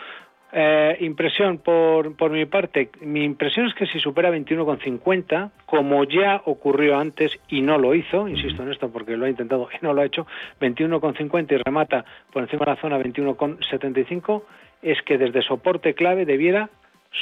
[0.59, 6.41] Eh, impresión por, por mi parte, mi impresión es que si supera 21,50, como ya
[6.47, 9.93] ocurrió antes y no lo hizo, insisto en esto porque lo ha intentado y no
[9.93, 10.27] lo ha hecho,
[10.59, 14.45] 21,50 y remata por encima de la zona 21,75,
[14.81, 16.71] es que desde soporte clave debiera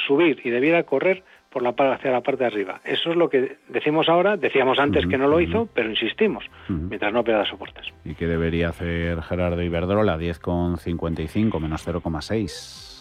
[0.07, 2.79] subir y debiera correr por la hacia la parte de arriba.
[2.85, 7.11] Eso es lo que decimos ahora, decíamos antes que no lo hizo, pero insistimos, mientras
[7.11, 7.85] no pierda soportes.
[8.05, 10.17] ¿Y qué debería hacer Gerardo Iberdrola?
[10.17, 12.94] 10,55 menos 0,6.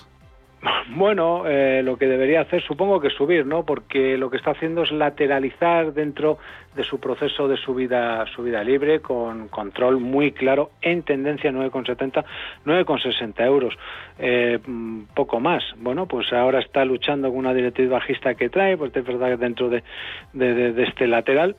[0.88, 3.64] Bueno, eh, lo que debería hacer supongo que subir, ¿no?
[3.64, 6.38] Porque lo que está haciendo es lateralizar dentro
[6.74, 8.24] de su proceso de subida,
[8.64, 12.24] libre con control muy claro en tendencia 9,70,
[12.64, 13.74] 9,60 euros,
[14.18, 14.58] eh,
[15.14, 15.62] poco más.
[15.76, 19.68] Bueno, pues ahora está luchando con una directriz bajista que trae, pues es verdad dentro
[19.68, 19.82] de,
[20.32, 21.56] de, este lateral,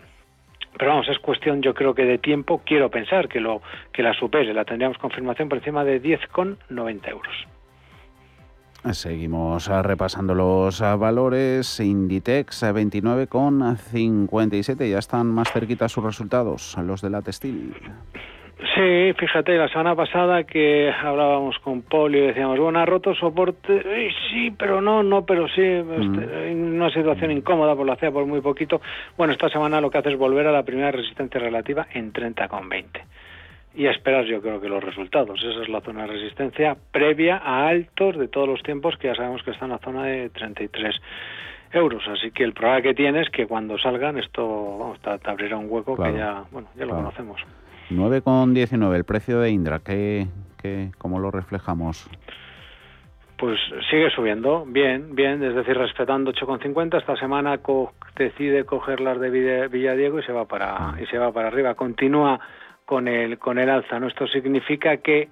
[0.78, 4.14] pero vamos, es cuestión yo creo que de tiempo, quiero pensar que lo que la
[4.14, 7.48] supere, la tendríamos confirmación por encima de 10,90 euros.
[8.92, 11.80] Seguimos ah, repasando los ah, valores.
[11.80, 14.78] Inditex 29,57.
[14.80, 17.74] Ah, ya están más cerquitas sus resultados, los de la textil.
[18.76, 24.12] Sí, fíjate, la semana pasada que hablábamos con Poli y decíamos, bueno, ha roto soporte,
[24.30, 28.40] sí, pero no, no, pero sí, este, una situación incómoda, por lo hacía por muy
[28.42, 28.82] poquito.
[29.18, 33.02] Bueno, esta semana lo que hace es volver a la primera resistencia relativa en 30,20
[33.76, 35.40] y esperar yo creo que los resultados.
[35.44, 39.16] Esa es la zona de resistencia previa a altos de todos los tiempos que ya
[39.16, 40.96] sabemos que está en la zona de 33
[41.74, 42.04] euros.
[42.08, 45.68] Así que el problema que tiene es que cuando salgan esto vamos, te, abrirá un
[45.70, 47.42] hueco que ya, bueno, ya lo conocemos.
[47.90, 50.28] 9,19 el precio de Indra, ¿qué,
[50.62, 52.10] qué, ¿cómo lo reflejamos?
[53.38, 53.60] Pues
[53.92, 56.98] sigue subiendo, bien, bien, es decir, respetando 8,50.
[57.00, 57.60] Esta semana
[58.18, 60.96] decide coger las de Villadiego y se va para ah.
[61.02, 61.76] y se va para arriba.
[61.76, 62.40] Continúa
[62.86, 64.00] con el con el alza.
[64.00, 64.08] ¿no?
[64.08, 65.30] Esto significa que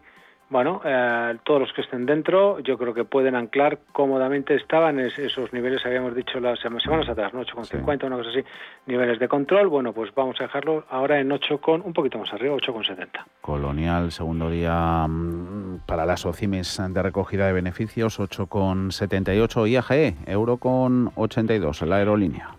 [0.54, 4.54] bueno, eh, todos los que estén dentro, yo creo que pueden anclar cómodamente.
[4.54, 7.42] Estaban esos niveles, habíamos dicho las semanas atrás, ¿no?
[7.42, 8.44] 8,50, una cosa así,
[8.86, 9.68] niveles de control.
[9.68, 13.08] Bueno, pues vamos a dejarlo ahora en 8, con, un poquito más arriba, 8,70.
[13.42, 19.68] Colonial, segundo día mm, para las OCIMES de recogida de beneficios, 8,78.
[19.68, 22.50] IAGE, euro con 82, la aerolínea.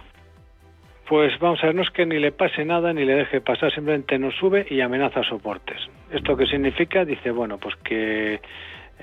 [1.09, 3.73] Pues vamos a ver, no es que ni le pase nada ni le deje pasar,
[3.73, 5.79] simplemente nos sube y amenaza soportes.
[6.11, 7.05] ¿Esto qué significa?
[7.05, 8.41] Dice, bueno, pues que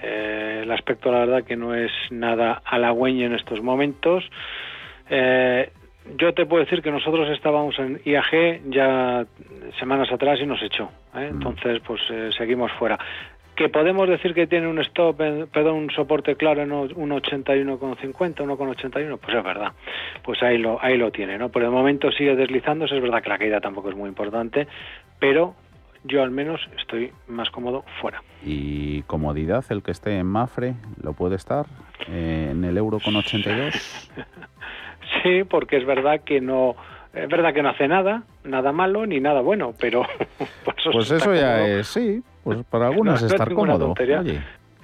[0.01, 4.23] eh, el aspecto, la verdad, que no es nada halagüeño en estos momentos.
[5.09, 5.69] Eh,
[6.17, 9.25] yo te puedo decir que nosotros estábamos en IAG ya
[9.77, 10.89] semanas atrás y nos echó.
[11.15, 11.29] ¿eh?
[11.29, 11.35] Mm.
[11.35, 12.01] Entonces, pues
[12.35, 12.97] seguimos fuera
[13.55, 19.37] que podemos decir que tiene un stop, perdón, un soporte claro en 1.81,50, 1,81, pues
[19.37, 19.73] es verdad.
[20.23, 21.49] Pues ahí lo, ahí lo tiene, ¿no?
[21.49, 24.67] Por el momento sigue deslizándose, es verdad que la caída tampoco es muy importante,
[25.19, 25.55] pero
[26.03, 28.23] yo al menos estoy más cómodo fuera.
[28.43, 31.65] ¿Y comodidad el que esté en Mafre lo puede estar
[32.07, 34.09] eh, en el euro con 82?
[35.23, 36.75] sí, porque es verdad que no
[37.13, 40.05] es verdad que no hace nada, nada malo ni nada bueno, pero
[40.65, 43.93] pues, pues eso ya es, sí, pues para algunos es estar cómodo.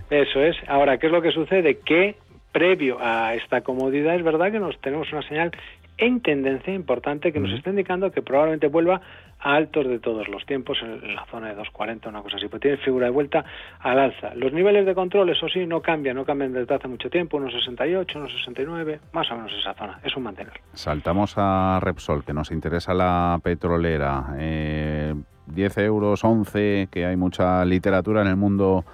[0.09, 0.55] Eso es.
[0.67, 1.79] Ahora, ¿qué es lo que sucede?
[1.79, 2.15] Que
[2.51, 5.51] previo a esta comodidad es verdad que nos tenemos una señal
[5.97, 9.01] en tendencia importante que nos está indicando que probablemente vuelva
[9.39, 12.61] a altos de todos los tiempos en la zona de 240, una cosa así, pues
[12.61, 13.45] tiene figura de vuelta
[13.79, 14.33] al alza.
[14.35, 17.53] Los niveles de control, eso sí, no cambian, no cambian desde hace mucho tiempo, unos
[17.53, 20.53] 68, unos 69, más o menos esa zona, es un mantener.
[20.73, 24.35] Saltamos a Repsol, que nos interesa la petrolera.
[24.37, 25.13] Eh,
[25.47, 28.85] 10 euros, 11, que hay mucha literatura en el mundo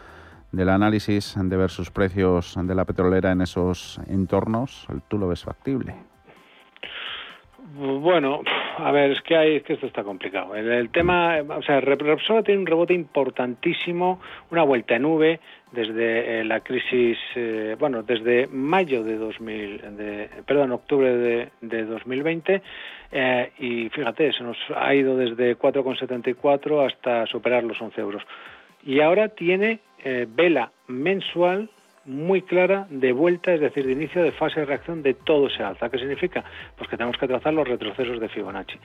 [0.52, 5.44] del análisis de ver sus precios de la petrolera en esos entornos, ¿tú lo ves
[5.44, 5.96] factible?
[7.76, 8.44] Bueno,
[8.78, 10.56] a ver, es que hay, es que esto está complicado.
[10.56, 14.22] El, tema, o sea, Repsol tiene un rebote importantísimo,
[14.52, 15.40] una vuelta en V
[15.72, 21.86] desde eh, la crisis, eh, bueno, desde mayo de 2000, de, perdón, octubre de, de
[21.86, 22.62] 2020,
[23.12, 28.22] eh, y fíjate, se nos ha ido desde 4,74 hasta superar los 11 euros.
[28.86, 29.80] Y ahora tiene
[30.28, 31.70] vela mensual
[32.06, 35.64] muy clara de vuelta, es decir, de inicio de fase de reacción de todo ese
[35.64, 35.90] alza.
[35.90, 36.44] ¿Qué significa?
[36.78, 38.78] Pues que tenemos que trazar los retrocesos de Fibonacci.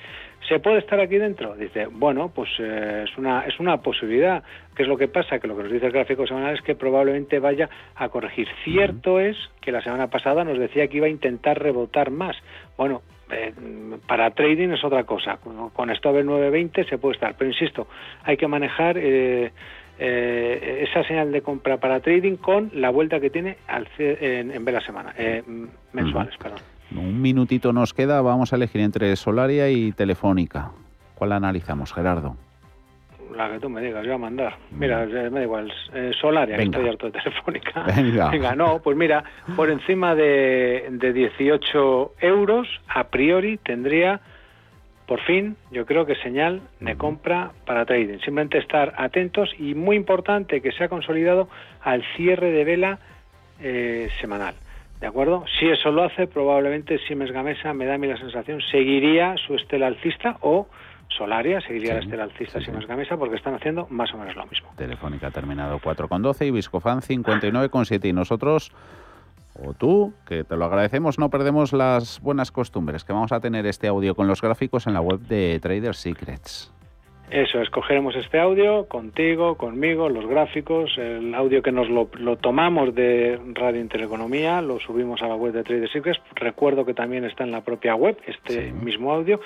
[0.49, 1.55] ¿Se puede estar aquí dentro?
[1.57, 4.43] Dice, bueno, pues eh, es, una, es una posibilidad.
[4.75, 5.39] ¿Qué es lo que pasa?
[5.39, 8.49] Que lo que nos dice el gráfico semanal es que probablemente vaya a corregir.
[8.65, 12.37] Cierto es que la semana pasada nos decía que iba a intentar rebotar más.
[12.77, 13.53] Bueno, eh,
[14.07, 15.39] para trading es otra cosa.
[15.75, 17.87] Con, esto de 920 se puede estar, pero insisto,
[18.23, 19.53] hay que manejar eh,
[19.99, 24.65] eh, esa señal de compra para trading con la vuelta que tiene al, en, en
[24.65, 25.43] vela semana, eh,
[25.93, 26.61] mensuales, perdón.
[26.95, 30.71] Un minutito nos queda, vamos a elegir entre Solaria y Telefónica.
[31.15, 32.37] ¿Cuál analizamos, Gerardo?
[33.37, 34.57] La que tú me digas, yo voy a mandar.
[34.71, 37.83] Mira, me da igual, eh, Solaria, que estoy harto de Telefónica.
[38.33, 38.55] Venga.
[38.55, 39.23] no, pues mira,
[39.55, 44.21] por encima de, de 18 euros, a priori tendría
[45.09, 48.19] por fin, yo creo que señal de compra para trading.
[48.19, 51.49] Simplemente estar atentos y muy importante que se ha consolidado
[51.81, 52.99] al cierre de vela
[53.59, 54.55] eh, semanal.
[55.01, 55.47] ¿De acuerdo?
[55.59, 59.55] Si eso lo hace, probablemente Siemens Gamesa, me da a mí la sensación, seguiría su
[59.55, 60.69] estela alcista o
[61.09, 64.69] Solaria, seguiría la estela alcista Siemens Gamesa porque están haciendo más o menos lo mismo.
[64.77, 68.73] Telefónica ha terminado 4,12 y Viscofan 59,7 y nosotros
[69.65, 73.67] o tú, que te lo agradecemos, no perdemos las buenas costumbres, que vamos a tener
[73.67, 76.73] este audio con los gráficos en la web de Trader Secrets.
[77.31, 82.07] Eso, escogeremos este audio contigo, conmigo, los gráficos, el audio que nos lo,
[82.37, 86.21] tomamos de Radio Intereconomía, lo subimos a la web de Trader Secrets.
[86.35, 89.41] Recuerdo que también está en la propia web este mismo audio.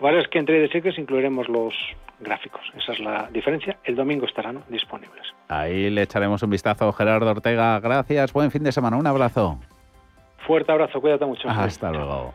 [0.00, 1.74] Lo que es que en Trader Secrets incluiremos los
[2.20, 2.62] gráficos.
[2.76, 3.78] Esa es la diferencia.
[3.84, 5.26] El domingo estarán disponibles.
[5.48, 6.92] Ahí le echaremos un vistazo.
[6.92, 8.32] Gerardo Ortega, gracias.
[8.32, 8.96] Buen fin de semana.
[8.96, 9.58] Un abrazo.
[10.38, 11.00] Fuerte abrazo.
[11.00, 11.48] Cuídate mucho.
[11.48, 12.34] Hasta luego.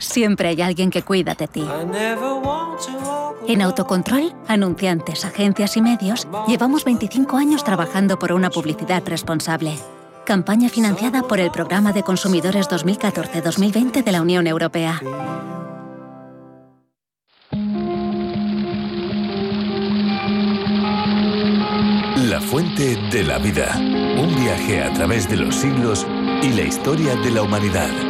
[0.00, 1.64] Siempre hay alguien que cuida de ti.
[3.46, 9.78] En Autocontrol, anunciantes, agencias y medios, llevamos 25 años trabajando por una publicidad responsable.
[10.24, 15.00] Campaña financiada por el Programa de Consumidores 2014-2020 de la Unión Europea.
[22.16, 23.76] La fuente de la vida.
[23.76, 26.06] Un viaje a través de los siglos
[26.42, 28.09] y la historia de la humanidad.